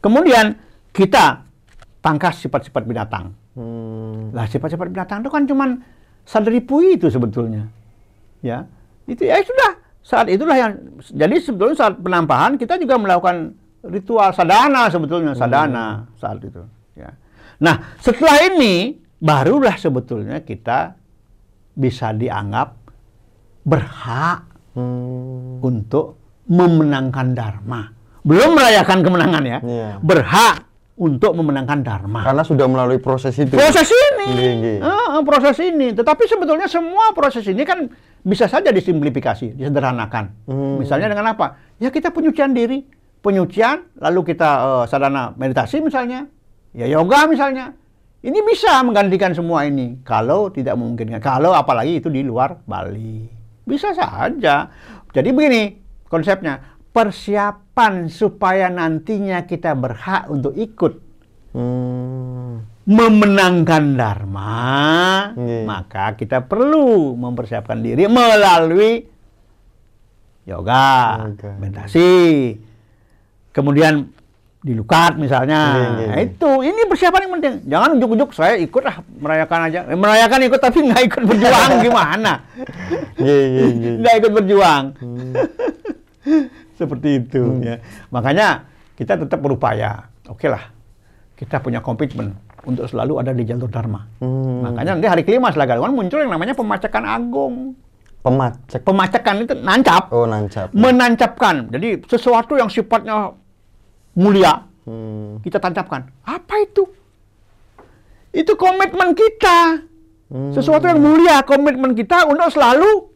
Kemudian 0.00 0.56
kita 0.90 1.46
pangkas 2.00 2.42
sifat-sifat 2.42 2.82
binatang. 2.86 3.34
Hmm. 3.54 4.30
Lah 4.32 4.46
sifat-sifat 4.46 4.88
binatang 4.90 5.22
itu 5.22 5.30
kan 5.30 5.42
cuman 5.46 5.68
saderipu 6.24 6.82
itu 6.82 7.10
sebetulnya. 7.10 7.66
Ya. 8.40 8.66
Itu 9.06 9.26
ya 9.26 9.42
sudah. 9.42 9.78
Saat 10.00 10.32
itulah 10.32 10.56
yang 10.56 10.72
jadi 11.12 11.36
sebetulnya 11.38 11.76
saat 11.76 11.94
penampahan 12.00 12.56
kita 12.56 12.80
juga 12.80 12.96
melakukan 12.96 13.52
ritual 13.84 14.32
sadana 14.32 14.88
sebetulnya 14.88 15.32
sadana 15.36 16.08
saat 16.16 16.40
itu 16.40 16.64
ya. 16.96 17.12
Nah, 17.60 17.96
setelah 18.00 18.40
ini 18.48 18.96
barulah 19.20 19.76
sebetulnya 19.76 20.40
kita 20.40 20.96
bisa 21.76 22.12
dianggap 22.16 22.76
berhak 23.64 24.50
Hmm. 24.70 25.58
untuk 25.66 26.14
memenangkan 26.46 27.34
dharma. 27.34 27.90
Belum 28.22 28.54
merayakan 28.54 29.02
kemenangan 29.02 29.42
ya. 29.42 29.58
Iya. 29.58 29.90
Berhak 29.98 30.69
untuk 31.00 31.32
memenangkan 31.32 31.80
dharma. 31.80 32.20
Karena 32.20 32.44
sudah 32.44 32.68
melalui 32.68 33.00
proses 33.00 33.32
itu. 33.40 33.56
Proses 33.56 33.88
ini. 33.88 34.84
Ah, 34.84 35.16
proses 35.24 35.56
ini. 35.64 35.96
Tetapi 35.96 36.28
sebetulnya 36.28 36.68
semua 36.68 37.16
proses 37.16 37.40
ini 37.48 37.64
kan 37.64 37.88
bisa 38.20 38.44
saja 38.44 38.68
disimplifikasi, 38.68 39.56
disederhanakan. 39.56 40.44
Hmm. 40.44 40.76
Misalnya 40.76 41.08
dengan 41.08 41.32
apa? 41.32 41.56
Ya 41.80 41.88
kita 41.88 42.12
penyucian 42.12 42.52
diri, 42.52 42.84
penyucian, 43.24 43.96
lalu 43.96 44.36
kita 44.36 44.50
eh, 44.60 44.84
sadana 44.92 45.32
meditasi 45.40 45.80
misalnya, 45.80 46.28
ya 46.76 46.84
yoga 46.84 47.24
misalnya. 47.24 47.72
Ini 48.20 48.36
bisa 48.44 48.84
menggantikan 48.84 49.32
semua 49.32 49.64
ini. 49.64 50.04
Kalau 50.04 50.52
tidak 50.52 50.76
memungkinkan, 50.76 51.24
kalau 51.24 51.56
apalagi 51.56 52.04
itu 52.04 52.12
di 52.12 52.20
luar 52.20 52.60
Bali, 52.68 53.24
bisa 53.64 53.96
saja. 53.96 54.68
Jadi 55.16 55.32
begini 55.32 55.80
konsepnya, 56.04 56.79
persiapan 56.90 58.06
supaya 58.06 58.66
nantinya 58.66 59.42
kita 59.42 59.72
berhak 59.72 60.26
untuk 60.26 60.54
ikut 60.54 61.06
Hmm. 61.50 62.62
memenangkan 62.84 63.94
dharma, 63.94 64.54
Iya. 65.34 65.66
maka 65.66 66.14
kita 66.14 66.40
perlu 66.40 67.14
mempersiapkan 67.14 67.74
diri 67.76 68.06
melalui 68.06 69.02
yoga, 70.44 71.26
Yoga. 71.26 71.50
meditasi, 71.58 72.54
kemudian 73.50 74.14
dilukat 74.60 75.16
misalnya. 75.16 75.60
Iya, 75.72 75.82
iya, 75.90 76.06
Nah, 76.06 76.16
iya. 76.16 76.26
itu 76.28 76.50
ini 76.62 76.80
persiapan 76.84 77.20
yang 77.20 77.32
penting. 77.34 77.54
Jangan 77.66 77.88
ujuk-ujuk 77.96 78.30
saya 78.30 78.54
ikut 78.54 78.82
lah 78.84 78.96
merayakan 79.10 79.60
aja. 79.66 79.80
Eh, 79.86 79.96
Merayakan 79.96 80.40
ikut 80.44 80.60
tapi 80.60 80.78
nggak 80.84 81.02
ikut 81.02 81.22
berjuang 81.26 81.70
gimana? 81.86 82.32
Iya, 83.16 83.38
iya, 83.40 83.64
iya. 83.66 83.90
Nggak 83.98 84.14
ikut 84.20 84.32
berjuang. 84.36 84.84
Hmm. 85.00 85.32
Seperti 86.80 87.20
itu 87.20 87.60
ya. 87.60 87.76
Makanya 88.08 88.64
kita 88.96 89.20
tetap 89.20 89.36
berupaya. 89.38 90.08
Oke 90.26 90.48
lah. 90.48 90.72
Kita 91.36 91.60
punya 91.60 91.84
komitmen 91.84 92.32
untuk 92.64 92.88
selalu 92.88 93.20
ada 93.20 93.32
di 93.32 93.44
jalur 93.44 93.68
dharma. 93.68 94.08
Hmm. 94.20 94.64
Makanya 94.64 94.96
nanti 94.96 95.08
hari 95.08 95.22
kelima 95.24 95.52
setelah 95.52 95.76
galungan 95.76 95.92
muncul 95.92 96.20
yang 96.20 96.32
namanya 96.32 96.56
pemacakan 96.56 97.04
agung. 97.04 97.56
Pemacek. 98.20 98.84
Pemacakan 98.84 99.34
itu 99.44 99.54
nancap, 99.56 100.12
Oh, 100.12 100.28
nancap. 100.28 100.68
menancapkan. 100.76 101.72
Jadi 101.72 102.04
sesuatu 102.04 102.56
yang 102.56 102.68
sifatnya 102.68 103.32
mulia 104.12 104.68
Hmm. 104.84 105.40
kita 105.40 105.56
tancapkan. 105.56 106.08
Apa 106.24 106.60
itu? 106.60 106.84
Itu 108.30 108.56
komitmen 108.56 109.12
kita. 109.12 109.80
Hmm. 110.28 110.52
Sesuatu 110.52 110.84
yang 110.84 111.00
mulia, 111.00 111.40
komitmen 111.42 111.92
kita 111.92 112.28
untuk 112.28 112.52
selalu 112.52 113.08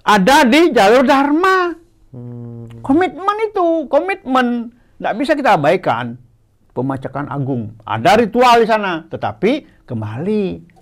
ada 0.00 0.46
di 0.46 0.70
jalur 0.70 1.02
dharma. 1.02 1.74
Hmm. 2.14 2.43
Komitmen 2.84 3.36
itu, 3.48 3.88
komitmen. 3.88 4.76
Nggak 5.00 5.14
bisa 5.16 5.32
kita 5.32 5.56
abaikan. 5.56 6.20
Pemacakan 6.76 7.32
agung. 7.32 7.72
Ada 7.80 8.20
ritual 8.20 8.60
di 8.60 8.68
sana. 8.68 9.08
Tetapi 9.08 9.82
kembali. 9.88 10.76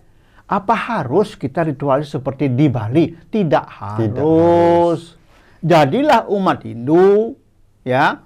Apa 0.51 0.75
harus 0.75 1.39
kita 1.39 1.63
ritual 1.63 2.03
seperti 2.03 2.51
di 2.51 2.67
Bali? 2.67 3.07
Tidak 3.09 3.67
harus. 3.71 5.15
Jadilah 5.63 6.27
umat 6.27 6.67
Hindu. 6.67 7.39
ya 7.87 8.19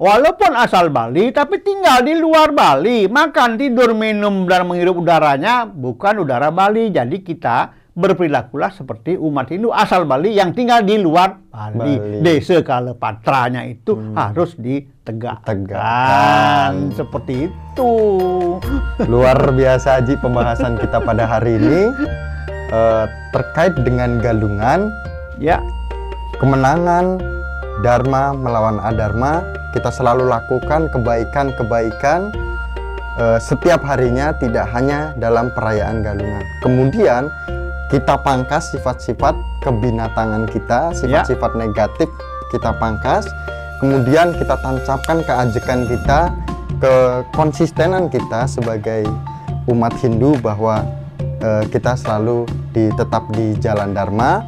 Walaupun 0.00 0.56
asal 0.56 0.88
Bali, 0.88 1.28
tapi 1.28 1.60
tinggal 1.60 2.00
di 2.00 2.16
luar 2.16 2.56
Bali. 2.56 3.04
Makan, 3.04 3.60
tidur, 3.60 3.92
minum, 3.92 4.48
dan 4.48 4.64
menghirup 4.64 4.96
udaranya 4.96 5.68
bukan 5.68 6.24
udara 6.24 6.48
Bali. 6.48 6.88
Jadi 6.88 7.20
kita 7.20 7.79
berperilakulah 8.00 8.72
seperti 8.72 9.20
umat 9.20 9.52
Hindu 9.52 9.68
asal 9.70 10.08
Bali 10.08 10.32
yang 10.32 10.56
tinggal 10.56 10.80
di 10.80 10.96
luar 10.96 11.36
Bali. 11.52 11.76
Bali. 12.00 12.24
Desa 12.24 12.64
Kalepatranya 12.64 13.68
itu 13.68 13.92
harus 14.16 14.56
ditegakkan. 14.56 15.44
Tegakkan. 15.44 16.72
Seperti 16.96 17.52
itu. 17.52 17.92
Luar 19.12 19.36
biasa 19.52 20.00
Haji 20.00 20.16
pembahasan 20.16 20.80
kita 20.80 21.04
pada 21.04 21.28
hari 21.28 21.60
ini 21.60 21.92
eh, 22.72 23.04
terkait 23.36 23.76
dengan 23.84 24.16
galungan, 24.24 24.88
Ya, 25.40 25.56
kemenangan 26.36 27.16
dharma 27.80 28.36
melawan 28.36 28.80
adharma. 28.80 29.44
Kita 29.70 29.88
selalu 29.88 30.26
lakukan 30.28 30.90
kebaikan-kebaikan 30.92 32.28
eh, 33.20 33.38
setiap 33.40 33.80
harinya 33.84 34.36
tidak 34.36 34.68
hanya 34.72 35.16
dalam 35.16 35.48
perayaan 35.56 36.04
galungan. 36.04 36.44
Kemudian 36.60 37.32
kita 37.90 38.14
pangkas 38.22 38.70
sifat-sifat 38.70 39.34
kebinatangan 39.66 40.46
kita, 40.46 40.94
sifat-sifat 40.94 41.58
negatif 41.58 42.06
kita 42.54 42.70
pangkas. 42.78 43.26
Kemudian 43.82 44.38
kita 44.38 44.54
tancapkan 44.62 45.26
keajekan 45.26 45.90
kita, 45.90 46.30
kekonsistenan 46.78 48.06
kita 48.06 48.46
sebagai 48.46 49.02
umat 49.66 49.90
Hindu 49.98 50.38
bahwa 50.38 50.86
eh, 51.42 51.64
kita 51.68 51.98
selalu 51.98 52.46
di, 52.70 52.88
tetap 52.94 53.26
di 53.34 53.58
jalan 53.58 53.90
Dharma. 53.90 54.46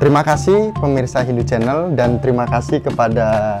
Terima 0.00 0.24
kasih 0.24 0.72
pemirsa 0.80 1.22
Hindu 1.22 1.44
Channel 1.46 1.94
dan 1.94 2.18
terima 2.18 2.48
kasih 2.48 2.82
kepada 2.82 3.60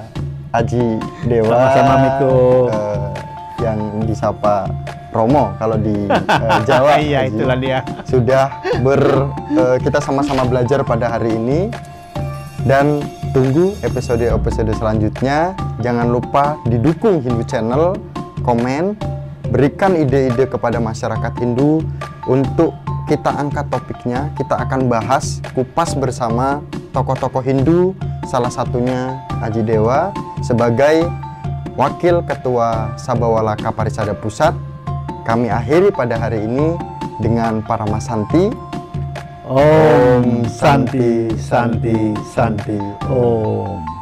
Haji 0.50 0.98
Dewa 1.28 1.54
Sama-sama, 1.54 1.94
Miko. 2.02 2.34
eh, 2.72 3.08
yang 3.62 3.78
disapa 4.08 4.66
Romo 5.12 5.52
kalau 5.60 5.76
di 5.76 6.08
eh, 6.44 6.60
Jawa. 6.64 6.98
Iya, 6.98 7.28
Haji. 7.28 7.36
itulah 7.36 7.56
dia. 7.60 7.78
Sudah 8.08 8.44
ber 8.80 9.00
eh, 9.52 9.76
kita 9.84 10.00
sama-sama 10.00 10.48
belajar 10.48 10.80
pada 10.82 11.12
hari 11.12 11.36
ini 11.36 11.68
dan 12.64 13.04
tunggu 13.36 13.76
episode-episode 13.84 14.72
selanjutnya. 14.74 15.52
Jangan 15.84 16.08
lupa 16.08 16.56
didukung 16.66 17.20
Hindu 17.20 17.44
Channel, 17.44 17.94
komen, 18.42 18.96
berikan 19.52 19.94
ide-ide 19.98 20.48
kepada 20.48 20.80
masyarakat 20.80 21.32
Hindu 21.38 21.84
untuk 22.24 22.72
kita 23.10 23.34
angkat 23.36 23.68
topiknya. 23.68 24.32
Kita 24.38 24.56
akan 24.62 24.88
bahas 24.88 25.44
kupas 25.52 25.92
bersama 25.98 26.64
tokoh-tokoh 26.96 27.42
Hindu, 27.44 27.92
salah 28.30 28.48
satunya 28.52 29.20
Haji 29.42 29.62
Dewa 29.66 30.14
sebagai 30.40 31.04
Wakil 31.72 32.20
Ketua 32.28 32.94
Sabawala 33.00 33.56
Kaparisada 33.56 34.12
Pusat. 34.12 34.71
Kami 35.22 35.46
akhiri 35.46 35.94
pada 35.94 36.18
hari 36.18 36.42
ini 36.42 36.74
dengan 37.22 37.62
para 37.62 37.86
Masanti. 37.86 38.50
Om 39.46 40.42
Santi, 40.50 41.30
Santi, 41.38 42.10
Santi. 42.34 42.78
Om. 43.06 44.01